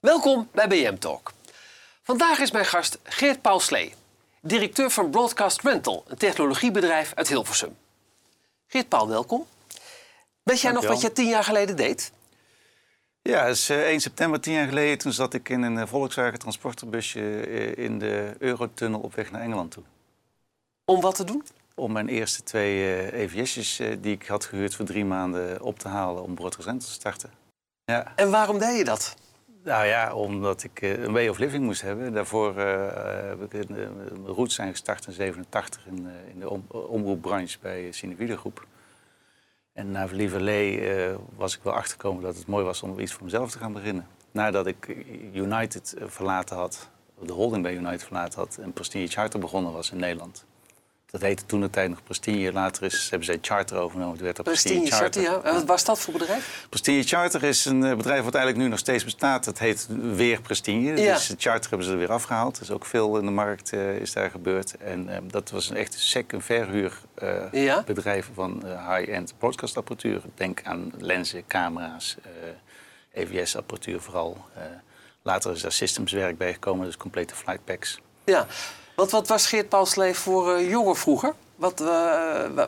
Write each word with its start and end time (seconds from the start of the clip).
Welkom 0.00 0.48
bij 0.52 0.68
BM 0.68 0.96
Talk. 0.98 1.32
Vandaag 2.02 2.38
is 2.38 2.50
mijn 2.50 2.64
gast 2.64 2.98
Geert 3.02 3.42
Paul 3.42 3.60
Slee, 3.60 3.94
directeur 4.40 4.90
van 4.90 5.10
Broadcast 5.10 5.62
Rental, 5.62 6.04
een 6.06 6.16
technologiebedrijf 6.16 7.12
uit 7.14 7.28
Hilversum. 7.28 7.76
Geert 8.66 8.88
Paul, 8.88 9.08
welkom. 9.08 9.46
Weet 10.42 10.60
jij 10.60 10.72
nog 10.72 10.86
wat 10.86 11.00
je 11.00 11.12
tien 11.12 11.28
jaar 11.28 11.44
geleden 11.44 11.76
deed? 11.76 12.12
Ja, 13.22 13.44
is 13.44 13.68
1 13.68 13.84
eh, 13.84 13.98
september 13.98 14.40
tien 14.40 14.52
jaar 14.52 14.68
geleden. 14.68 14.98
Toen 14.98 15.12
zat 15.12 15.34
ik 15.34 15.48
in 15.48 15.62
een 15.62 15.78
eh, 15.78 15.86
Volkswagen 15.86 16.38
transporterbusje 16.38 17.40
eh, 17.40 17.84
in 17.84 17.98
de 17.98 18.34
Eurotunnel 18.38 19.00
op 19.00 19.14
weg 19.14 19.30
naar 19.30 19.40
Engeland 19.40 19.70
toe. 19.70 19.82
Om 20.84 21.00
wat 21.00 21.14
te 21.14 21.24
doen? 21.24 21.44
Om 21.74 21.92
mijn 21.92 22.08
eerste 22.08 22.42
twee 22.42 23.12
EVS'jes 23.12 23.76
die 23.76 24.14
ik 24.14 24.26
had 24.26 24.44
gehuurd 24.44 24.74
voor 24.74 24.84
drie 24.84 25.04
maanden 25.04 25.62
op 25.62 25.78
te 25.78 25.88
halen 25.88 26.22
om 26.22 26.34
Broadcast 26.34 26.68
Rental 26.68 26.88
te 26.88 26.94
starten. 26.94 27.30
Ja. 27.84 28.12
En 28.16 28.30
waarom 28.30 28.58
deed 28.58 28.78
je 28.78 28.84
dat? 28.84 29.16
Nou 29.64 29.86
ja, 29.86 30.14
omdat 30.14 30.64
ik 30.64 30.82
een 30.82 31.12
way 31.12 31.28
of 31.28 31.38
living 31.38 31.64
moest 31.64 31.82
hebben. 31.82 32.12
Daarvoor 32.12 32.56
heb 32.56 33.54
ik 33.54 33.68
mijn 33.68 34.26
roots 34.26 34.54
zijn 34.54 34.70
gestart 34.70 35.06
in 35.06 35.12
87 35.12 35.86
in, 35.86 36.08
in 36.32 36.40
de 36.40 36.50
omroepbranche 36.70 37.58
bij 37.60 37.92
Cinevideogroep. 37.92 38.56
Groep. 38.58 38.68
En 39.72 39.90
na 39.90 40.08
Lieverlee 40.10 40.80
uh, 40.80 41.14
was 41.36 41.56
ik 41.56 41.62
wel 41.62 41.72
achtergekomen 41.72 42.22
dat 42.22 42.36
het 42.36 42.46
mooi 42.46 42.64
was 42.64 42.82
om 42.82 42.98
iets 42.98 43.12
voor 43.12 43.24
mezelf 43.24 43.50
te 43.50 43.58
gaan 43.58 43.72
beginnen. 43.72 44.06
Nadat 44.30 44.66
ik 44.66 44.96
United 45.34 45.92
eh, 45.92 46.06
verlaten 46.06 46.56
had, 46.56 46.88
de 47.18 47.32
holding 47.32 47.62
bij 47.62 47.74
United 47.74 48.02
verlaten 48.02 48.38
had 48.38 48.58
en 48.62 48.72
Prestige 48.72 49.12
Charter 49.12 49.40
begonnen 49.40 49.72
was 49.72 49.90
in 49.90 49.98
Nederland. 49.98 50.44
Dat 51.10 51.20
heette 51.20 51.46
toen 51.46 51.60
de 51.60 51.70
tijd 51.70 51.88
nog 51.88 52.02
Prestige. 52.02 52.52
Later 52.52 52.82
is, 52.82 53.10
hebben 53.10 53.26
zij 53.26 53.38
Charter 53.40 53.76
overgenomen. 53.76 54.12
Het 54.12 54.22
werd 54.22 54.36
dat 54.36 54.44
Prestige, 54.44 54.90
Charter. 54.90 55.22
ja. 55.22 55.40
En 55.42 55.54
wat 55.54 55.64
was 55.64 55.84
dat 55.84 56.00
voor 56.00 56.12
bedrijf? 56.12 56.66
Prestige 56.68 57.08
Charter 57.08 57.42
is 57.42 57.64
een 57.64 57.84
eh, 57.84 57.96
bedrijf 57.96 58.24
wat 58.24 58.34
eigenlijk 58.34 58.64
nu 58.64 58.70
nog 58.70 58.78
steeds 58.78 59.04
bestaat. 59.04 59.44
Het 59.44 59.58
heet 59.58 59.86
weer 60.14 60.40
Prestige. 60.40 60.96
Ja. 61.02 61.14
Dus 61.14 61.34
Charter 61.38 61.68
hebben 61.70 61.86
ze 61.86 61.92
er 61.92 61.98
weer 61.98 62.12
afgehaald. 62.12 62.60
Is 62.60 62.70
ook 62.70 62.86
veel 62.86 63.18
in 63.18 63.24
de 63.24 63.30
markt 63.30 63.72
uh, 63.72 63.96
is 63.96 64.12
daar 64.12 64.30
gebeurd. 64.30 64.76
En 64.76 65.08
uh, 65.08 65.16
dat 65.26 65.50
was 65.50 65.70
een 65.70 65.76
echt 65.76 65.94
sec- 65.98 66.32
en 66.32 66.42
verhuurbedrijf 66.42 68.28
uh, 68.28 68.34
van 68.34 68.62
high-end 68.64 69.34
broadcastapparatuur. 69.38 70.20
Denk 70.34 70.60
aan 70.64 70.92
lenzen, 70.98 71.46
camera's, 71.46 72.16
EVS-apparatuur 73.12 74.00
vooral. 74.00 74.44
later 75.22 75.52
is 75.52 75.60
daar 75.60 75.72
systemswerk 75.72 76.38
bij 76.38 76.52
gekomen, 76.52 76.86
dus 76.86 76.96
complete 76.96 77.34
flightpacks. 77.34 78.00
Ja. 78.24 78.46
Wat, 79.00 79.10
wat 79.10 79.28
was 79.28 79.46
Geert 79.46 79.68
Paulsleef 79.68 80.18
voor 80.18 80.58
uh, 80.58 80.70
jongen 80.70 80.96
vroeger? 80.96 81.34
Wat, 81.56 81.80
uh, 81.80 81.86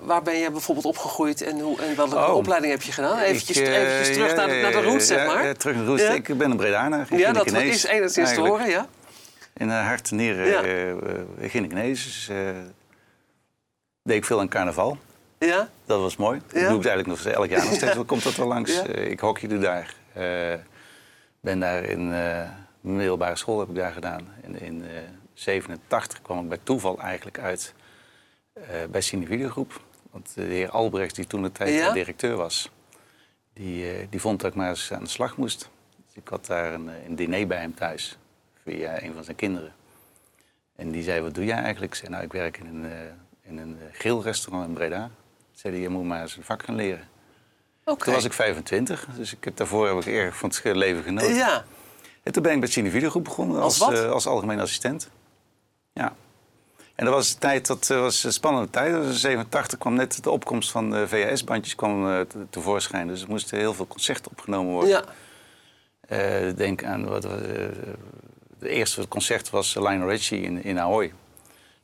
waar 0.03 0.23
ben 0.23 0.39
je 0.39 0.51
bijvoorbeeld 0.51 0.87
opgegroeid 0.87 1.43
en, 1.43 1.61
hoe, 1.61 1.81
en 1.81 1.97
welke 1.97 2.17
oh, 2.17 2.35
opleiding 2.35 2.73
heb 2.73 2.83
je 2.83 2.93
gedaan? 2.93 3.19
Eventjes, 3.19 3.57
ik, 3.57 3.67
uh, 3.67 3.77
eventjes 3.77 4.17
terug 4.17 4.35
naar, 4.35 4.49
de, 4.49 4.61
naar 4.63 4.73
de 4.73 4.83
roots, 4.83 5.07
zeg 5.07 5.27
maar. 5.27 5.47
Ja, 5.47 5.53
terug 5.53 5.77
naar 5.77 5.85
de 5.85 5.91
roots. 5.91 6.03
Ik 6.03 6.39
ben 6.39 6.51
een 6.51 6.57
Bredaner. 6.57 7.07
Ja, 7.17 7.33
dat 7.33 7.53
is 7.53 7.85
enigszins 7.85 8.35
te 8.35 8.41
horen, 8.41 8.69
ja. 8.69 8.87
In 9.57 9.69
uh, 9.69 9.87
hart 9.87 10.11
en 10.11 10.17
nieren 10.17 10.47
ja. 10.47 10.63
Gynekinesis. 11.49 12.31
deed 14.03 14.17
ik 14.17 14.25
veel 14.25 14.41
aan 14.41 14.49
carnaval. 14.49 14.99
Ja? 15.39 15.69
Dat 15.87 16.01
was 16.01 16.17
mooi. 16.17 16.41
Dat 16.53 16.69
doe 16.69 16.79
ik 16.79 16.87
eigenlijk 16.87 17.07
nog 17.07 17.25
elk 17.25 17.49
jaar 17.49 17.65
nog 17.65 17.75
steeds. 17.75 17.97
Komt 18.07 18.23
dat 18.23 18.35
wel 18.35 18.47
langs. 18.47 18.83
Ik 18.83 19.21
hockeyde 19.21 19.59
daar. 19.59 19.95
ben 21.41 21.61
daar 21.61 21.85
in 21.85 22.15
middelbare 22.81 23.37
school 23.37 23.59
heb 23.59 23.69
ik 23.69 23.75
daar 23.75 23.93
gedaan. 23.93 24.29
In, 24.43 24.61
in 24.61 24.85
87 25.43 26.23
kwam 26.23 26.43
ik 26.43 26.48
bij 26.48 26.59
toeval 26.62 27.01
eigenlijk 27.01 27.39
uit 27.39 27.75
uh, 28.55 28.65
bij 28.91 29.01
Cine 29.01 29.48
Groep. 29.48 29.81
Want 30.11 30.35
de 30.35 30.43
heer 30.43 30.71
Albrecht, 30.71 31.15
die 31.15 31.27
toen 31.27 31.43
de 31.43 31.53
tijd 31.53 31.93
directeur 31.93 32.37
was, 32.37 32.71
die, 33.53 34.01
uh, 34.01 34.07
die 34.11 34.20
vond 34.20 34.41
dat 34.41 34.51
ik 34.51 34.57
maar 34.57 34.69
eens 34.69 34.93
aan 34.93 35.03
de 35.03 35.09
slag 35.09 35.37
moest. 35.37 35.70
Dus 36.07 36.15
ik 36.15 36.29
had 36.29 36.47
daar 36.47 36.73
een, 36.73 36.91
een 37.07 37.17
diner 37.17 37.47
bij 37.47 37.59
hem 37.59 37.75
thuis, 37.75 38.19
via 38.64 39.03
een 39.03 39.14
van 39.14 39.25
zijn 39.25 39.36
kinderen. 39.36 39.75
En 40.77 40.91
die 40.91 41.03
zei, 41.03 41.20
wat 41.20 41.35
doe 41.35 41.45
jij 41.45 41.59
eigenlijk? 41.59 41.92
Ik 41.92 41.98
zei, 41.98 42.11
nou, 42.11 42.24
ik 42.24 42.33
werk 42.33 42.59
in 42.59 42.67
een, 42.67 42.85
uh, 42.85 42.91
in 43.42 43.59
een 43.59 43.79
grillrestaurant 43.92 44.69
in 44.69 44.74
Breda. 44.74 45.11
Zei 45.53 45.77
je 45.77 45.89
moet 45.89 46.05
maar 46.05 46.23
eens 46.23 46.36
een 46.36 46.42
vak 46.42 46.63
gaan 46.63 46.74
leren. 46.74 47.09
Okay. 47.85 48.05
Toen 48.05 48.14
was 48.14 48.24
ik 48.24 48.33
25, 48.33 49.07
dus 49.17 49.33
ik 49.33 49.45
heb, 49.45 49.57
daarvoor 49.57 49.89
heb 49.89 49.98
ik 49.98 50.07
erg 50.07 50.36
van 50.36 50.48
het 50.48 50.77
leven 50.77 51.03
genoten. 51.03 51.35
Ja. 51.35 51.64
En 52.23 52.33
toen 52.33 52.42
ben 52.42 52.53
ik 52.53 52.61
bij 52.61 52.69
Cine 52.69 52.91
Videogroep 52.91 53.24
begonnen 53.24 53.61
als, 53.61 53.80
als, 53.80 54.05
als 54.05 54.27
algemeen 54.27 54.61
assistent. 54.61 55.11
Ja. 55.92 56.14
En 56.95 57.05
dat 57.05 57.14
was 57.14 57.33
de 57.33 57.39
tijd, 57.39 57.67
dat 57.67 57.91
eh, 57.91 58.01
was 58.01 58.25
een 58.25 58.33
spannende 58.33 58.70
tijd. 58.70 58.95
In 58.95 59.13
87 59.13 59.79
kwam 59.79 59.95
net 59.95 60.23
de 60.23 60.30
opkomst 60.30 60.70
van 60.70 60.91
de 60.91 61.08
VHS-bandjes 61.08 61.75
kwam, 61.75 62.07
uh, 62.07 62.20
tevoorschijn. 62.51 63.07
Dus 63.07 63.23
er 63.23 63.29
moesten 63.29 63.58
heel 63.58 63.75
veel 63.75 63.86
concerten 63.86 64.30
opgenomen 64.30 64.73
worden. 64.73 64.91
Ja. 64.91 65.05
Uh, 66.47 66.57
denk 66.57 66.85
aan 66.85 67.05
wat. 67.05 67.25
Uh, 67.25 67.30
de 68.58 68.69
eerste 68.69 69.08
concert 69.08 69.51
was 69.51 69.75
Lionel 69.75 70.08
Richie 70.08 70.41
in, 70.41 70.64
in 70.64 70.79
Ahoy. 70.79 71.13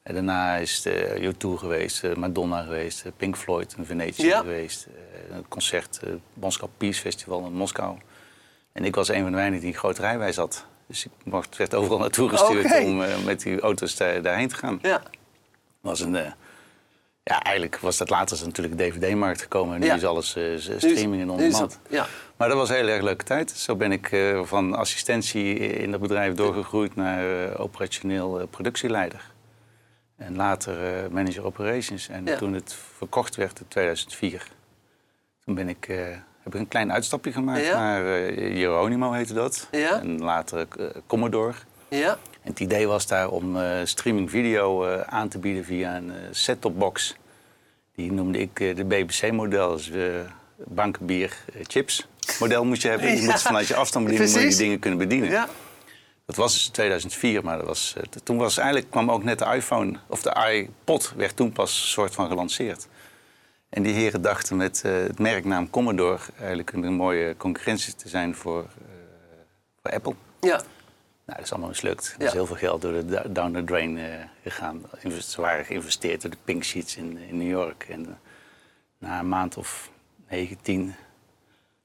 En 0.02 0.14
daarna 0.14 0.56
is 0.56 0.84
het 0.84 1.20
U2 1.20 1.48
geweest, 1.54 2.16
Madonna 2.16 2.62
geweest, 2.62 3.04
Pink 3.16 3.36
Floyd 3.36 3.75
in 3.78 3.84
Venetië 3.84 4.26
ja. 4.26 4.40
geweest. 4.40 4.86
een 5.30 5.48
concert, 5.48 6.00
het 6.40 6.76
Peace 6.76 7.00
Festival 7.00 7.46
in 7.46 7.52
Moskou. 7.52 7.98
En 8.72 8.84
ik 8.84 8.94
was 8.94 9.08
een 9.08 9.22
van 9.22 9.30
de 9.30 9.36
weinigen 9.36 9.60
die 9.64 9.72
een 9.72 9.78
grote 9.78 10.00
rijwijs 10.00 10.36
had. 10.36 10.66
Dus 10.88 11.04
ik 11.04 11.10
mocht, 11.25 11.56
werd 11.56 11.75
overal 11.75 11.99
naartoe 11.99 12.28
gestuurd 12.28 12.78
om 12.84 13.00
uh, 13.00 13.25
met 13.25 13.41
die 13.41 13.60
auto's 13.60 13.97
daarheen 13.97 14.49
te 14.49 14.54
gaan. 14.54 14.78
Ja. 14.82 15.03
Was 15.81 16.00
een, 16.00 16.15
uh, 16.15 16.31
ja, 17.22 17.43
eigenlijk 17.43 17.78
was 17.78 17.97
dat 17.97 18.10
later 18.10 18.44
natuurlijk 18.44 18.78
de 18.78 18.84
DVD-markt 18.84 19.43
gekomen. 19.43 19.75
En 19.75 19.81
nu 19.81 19.91
is 19.91 20.04
alles 20.04 20.37
uh, 20.37 20.59
streaming 20.59 21.22
en 21.22 21.31
on-demand. 21.31 21.81
Ja. 21.88 22.06
Maar 22.37 22.49
dat 22.49 22.56
was 22.56 22.69
een 22.69 22.75
hele 22.75 22.91
erg 22.91 23.03
leuke 23.03 23.25
tijd. 23.25 23.50
Zo 23.50 23.76
ben 23.76 23.93
ik 23.93 24.16
van 24.43 24.75
assistentie 24.75 25.59
in 25.59 25.91
dat 25.91 26.00
bedrijf 26.00 26.34
doorgegroeid 26.34 26.97
naar 26.97 27.59
operationeel 27.59 28.47
productieleider. 28.50 29.31
En 30.16 30.37
later 30.37 30.76
manager 31.12 31.44
operations. 31.44 32.09
En 32.09 32.38
toen 32.38 32.53
het 32.53 32.76
verkocht 32.97 33.37
werd 33.37 33.60
in 33.60 33.69
2004, 33.69 34.49
toen 35.44 35.55
ben 35.55 35.69
ik 35.69 35.88
heb 36.48 36.60
ik 36.60 36.66
een 36.66 36.72
klein 36.72 36.92
uitstapje 36.92 37.32
gemaakt 37.32 37.72
naar 37.72 38.04
uh, 38.04 38.56
Jeronimo 38.56 39.12
heette 39.12 39.34
dat. 39.34 39.69
Ja? 39.70 40.00
En 40.00 40.19
later 40.22 40.66
uh, 40.78 40.86
Commodore. 41.06 41.54
Ja? 41.88 42.10
En 42.42 42.50
het 42.50 42.60
idee 42.60 42.86
was 42.86 43.06
daar 43.06 43.31
om 43.31 43.56
uh, 43.56 43.81
streaming 43.84 44.31
video 44.31 44.87
aan 45.04 45.28
te 45.28 45.38
bieden 45.38 45.64
via 45.64 45.97
een 45.97 46.12
set-top 46.31 46.78
box. 46.78 47.16
Die 47.94 48.12
noemde 48.12 48.38
ik 48.38 48.56
de 48.56 48.84
BBC-model. 48.84 49.70
Dus 49.76 49.91
bankenbier 50.56 51.37
chips 51.62 52.06
model 52.38 52.64
moest 52.64 52.82
je 52.82 52.88
hebben. 52.88 53.16
Je 53.16 53.22
moet 53.31 53.42
vanuit 53.42 53.66
je 53.66 53.75
afstand 53.75 54.04
bedienen, 54.04 54.31
moet 54.31 54.41
je 54.41 54.48
die 54.48 54.56
dingen 54.56 54.78
kunnen 54.78 54.98
bedienen. 54.98 55.31
Ja. 55.31 55.48
Dat 56.26 56.37
was 56.37 56.53
dus 56.53 56.66
2004, 56.66 57.44
maar 57.44 57.56
dat 57.56 57.66
was, 57.66 57.94
toen 58.22 58.37
was 58.37 58.56
eigenlijk 58.56 58.91
kwam 58.91 59.10
ook 59.10 59.25
net 59.25 59.38
de 59.38 59.44
iPhone, 59.54 59.97
of 60.06 60.22
de 60.22 60.37
iPod 60.53 61.12
werd 61.16 61.37
toen 61.37 61.53
pas 61.53 61.91
soort 61.91 62.14
van 62.14 62.28
gelanceerd. 62.28 62.88
En 63.68 63.82
die 63.82 63.94
heren 63.94 64.22
dachten 64.22 64.56
met 64.56 64.82
uh, 64.86 64.92
het 64.92 65.18
merknaam 65.18 65.70
Commodore 65.70 66.18
eigenlijk 66.38 66.72
een, 66.72 66.94
mooie 66.94 67.36
concurrentie 67.36 67.94
te 67.94 68.08
zijn 68.08 68.34
voor, 68.34 68.62
uh, 68.62 68.68
voor 69.82 69.90
Apple. 69.90 70.14
Ja. 70.40 70.56
Nou, 71.24 71.38
dat 71.38 71.40
is 71.40 71.50
allemaal 71.50 71.68
mislukt. 71.68 72.14
Er 72.18 72.26
is 72.26 72.32
heel 72.32 72.46
veel 72.46 72.56
geld 72.56 72.82
door 72.82 72.92
de 72.92 73.32
down 73.32 73.52
the 73.52 73.64
drain 73.64 73.96
uh, 73.96 74.04
gegaan. 74.42 74.82
Ze 75.20 75.40
waren 75.40 75.64
geïnvesteerd 75.64 76.22
door 76.22 76.30
de 76.30 76.36
Pink 76.44 76.64
Sheets 76.64 76.96
in, 76.96 77.18
in 77.18 77.36
New 77.36 77.48
York. 77.48 77.86
En 77.88 78.18
na 78.98 79.18
een 79.18 79.28
maand 79.28 79.56
of 79.56 79.90
19 80.28 80.94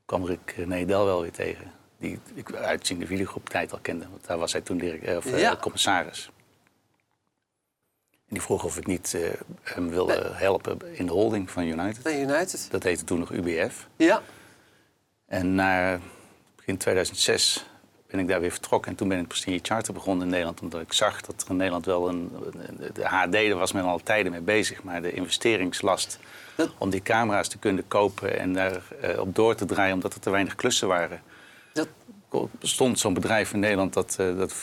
kwam 0.06 0.28
ik 0.28 0.56
Nedel 0.66 1.06
wel 1.06 1.22
weer 1.22 1.32
tegen. 1.32 1.72
Die 1.98 2.20
ik 2.34 2.54
uit 2.54 2.88
de 2.88 3.06
videogroep 3.06 3.50
tijd 3.50 3.72
al 3.72 3.80
kende. 3.82 4.06
Want 4.10 4.26
daar 4.26 4.38
was 4.38 4.52
hij 4.52 4.62
toen 4.62 4.78
direct, 4.78 5.18
of, 5.18 5.40
ja. 5.40 5.58
commissaris 5.62 6.30
die 8.34 8.42
vroeg 8.42 8.64
of 8.64 8.78
ik 8.78 8.88
niet 8.88 9.14
uh, 9.16 9.30
hem 9.62 9.90
wilde 9.90 10.30
helpen 10.34 10.80
in 10.92 11.06
de 11.06 11.12
holding 11.12 11.52
van 11.52 11.64
United. 11.64 12.04
Bij 12.04 12.22
United. 12.22 12.68
Dat 12.72 12.84
heette 12.84 13.04
toen 13.04 13.20
nog 13.20 13.32
UBF. 13.32 13.88
Ja. 13.96 14.22
En 15.26 15.56
na 15.56 16.00
begin 16.56 16.78
2006 16.78 17.66
ben 18.08 18.20
ik 18.20 18.28
daar 18.28 18.40
weer 18.40 18.52
vertrokken. 18.52 18.92
En 18.92 18.98
toen 18.98 19.08
ben 19.08 19.20
ik 19.20 19.28
Prestige 19.28 19.60
Charter 19.62 19.94
begonnen 19.94 20.24
in 20.24 20.30
Nederland. 20.30 20.62
Omdat 20.62 20.82
ik 20.82 20.94
zag 20.94 21.22
dat 21.22 21.42
er 21.42 21.50
in 21.50 21.56
Nederland 21.56 21.86
wel 21.86 22.10
een... 22.10 22.32
De 22.94 23.06
HD, 23.06 23.32
daar 23.32 23.56
was 23.56 23.72
men 23.72 23.84
al 23.84 24.00
tijden 24.04 24.32
mee 24.32 24.42
bezig. 24.42 24.84
Maar 24.84 25.02
de 25.02 25.12
investeringslast 25.12 26.20
om 26.78 26.90
die 26.90 27.02
camera's 27.02 27.48
te 27.48 27.58
kunnen 27.58 27.88
kopen... 27.88 28.40
en 28.40 28.54
daar 28.54 28.82
uh, 29.04 29.20
op 29.20 29.36
door 29.36 29.56
te 29.56 29.66
draaien 29.66 29.94
omdat 29.94 30.14
er 30.14 30.20
te 30.20 30.30
weinig 30.30 30.56
klussen 30.56 30.88
waren... 30.88 31.22
Dat... 31.74 31.88
stond 32.60 33.00
zo'n 33.00 33.14
bedrijf 33.14 33.54
in 33.54 33.60
Nederland, 33.60 33.94
dat, 33.94 34.18
uh, 34.20 34.38
dat 34.38 34.54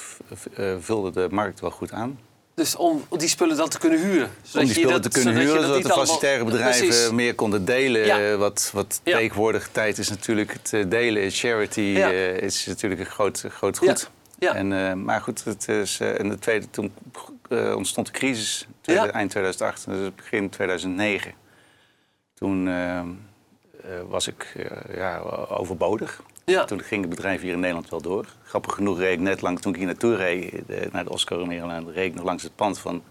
vulde 0.80 1.10
de 1.10 1.28
markt 1.30 1.60
wel 1.60 1.70
goed 1.70 1.92
aan. 1.92 2.18
Dus 2.60 2.76
om 2.76 3.04
die 3.10 3.28
spullen 3.28 3.56
dan 3.56 3.68
te 3.68 3.78
kunnen 3.78 4.00
huren. 4.00 4.30
Om 4.54 4.64
die 4.64 4.74
spullen 4.74 5.00
te 5.00 5.08
kunnen 5.08 5.34
huren, 5.34 5.62
zodat 5.62 5.82
de 5.82 5.88
facilitaire 5.88 6.44
bedrijven 6.44 7.14
meer 7.14 7.34
konden 7.34 7.64
delen. 7.64 8.38
Wat, 8.38 8.70
wat 8.74 9.00
tegenwoordig 9.02 9.68
tijd 9.72 9.98
is 9.98 10.08
natuurlijk 10.08 10.52
het 10.52 10.72
eh, 10.72 10.84
delen. 10.88 11.30
Charity 11.30 11.80
uh, 11.80 12.36
is 12.36 12.66
natuurlijk 12.66 13.00
een 13.00 13.06
groot, 13.06 13.44
groot 13.48 13.78
goed. 13.78 14.10
En, 14.38 14.70
uh, 14.70 14.92
maar 14.92 15.20
goed, 15.20 15.44
het 15.44 15.68
is, 15.68 16.00
uh, 16.00 16.18
in 16.18 16.28
de 16.28 16.38
tweede, 16.38 16.70
toen 16.70 16.92
ontstond 17.74 18.06
de 18.06 18.12
crisis, 18.12 18.66
tweede, 18.80 19.06
eind 19.06 19.30
2008, 19.30 19.84
dus 19.86 20.14
begin 20.14 20.48
2009. 20.48 21.32
Toen 22.34 22.70
was 24.08 24.26
ik 24.26 24.54
ja, 24.94 25.18
overbodig. 25.48 26.22
Ja. 26.50 26.64
Toen 26.64 26.80
ging 26.80 27.00
het 27.00 27.10
bedrijf 27.10 27.40
hier 27.40 27.52
in 27.52 27.60
Nederland 27.60 27.90
wel 27.90 28.00
door. 28.02 28.26
Grappig 28.44 28.74
genoeg 28.74 28.98
reed 28.98 29.12
ik 29.12 29.20
net 29.20 29.40
langs, 29.40 29.62
toen 29.62 29.72
ik 29.72 29.78
hier 29.78 29.86
naartoe 29.86 30.16
reed, 30.16 30.52
de, 30.66 30.88
naar 30.92 31.04
de 31.04 31.10
Oscar 31.10 31.38
Romero, 31.38 31.90
reed 31.94 32.06
ik 32.06 32.14
nog 32.14 32.24
langs 32.24 32.42
het 32.42 32.54
pand 32.56 32.78
van... 32.78 33.02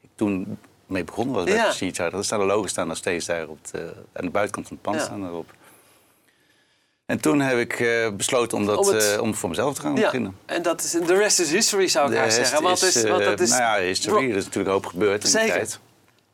Ik 0.00 0.08
toen 0.14 0.58
mee 0.86 1.04
begonnen 1.04 1.34
was 1.34 1.44
bij 1.44 1.54
Ja. 1.54 1.72
Charter. 1.72 2.14
Er 2.18 2.24
staan 2.24 2.38
de 2.38 2.44
logos 2.44 2.70
staan 2.70 2.86
nog 2.88 2.96
steeds 2.96 3.26
daar 3.26 3.48
op 3.48 3.58
de, 3.70 3.92
aan 4.12 4.24
de 4.24 4.30
buitenkant 4.30 4.66
van 4.66 4.76
het 4.76 4.84
pand 4.84 4.96
Ja. 4.98 5.04
staan 5.04 5.20
daarop. 5.20 5.52
En 7.06 7.20
toen 7.20 7.40
heb 7.40 7.58
ik 7.58 7.80
eh, 7.80 8.08
besloten 8.12 8.58
om, 8.58 8.66
dat, 8.66 8.78
Om 8.78 8.86
het- 8.94 9.12
eh, 9.14 9.20
om 9.22 9.34
voor 9.34 9.48
mezelf 9.48 9.74
te 9.74 9.80
gaan 9.80 9.96
Ja, 9.96 10.02
beginnen. 10.02 10.36
en 10.46 10.62
dat 10.62 10.82
is, 10.82 10.90
de 10.90 11.14
rest 11.14 11.40
is 11.40 11.50
history, 11.52 11.88
zou 11.88 12.04
ik 12.06 12.10
De 12.12 12.16
haar 12.16 12.26
rest 12.26 12.36
zeggen. 12.38 12.62
Want, 12.62 12.82
is, 12.82 12.96
is, 12.96 13.02
want 13.10 13.24
dat 13.24 13.38
eh, 13.38 13.44
is, 13.44 13.50
nou 13.50 13.62
ja, 13.62 13.86
history. 13.86 14.22
Er 14.30 14.36
is 14.36 14.44
natuurlijk 14.44 14.66
een 14.66 14.72
hoop 14.72 14.86
gebeurd 14.86 15.24
in 15.24 15.30
die 15.40 15.48
tijd. 15.48 15.78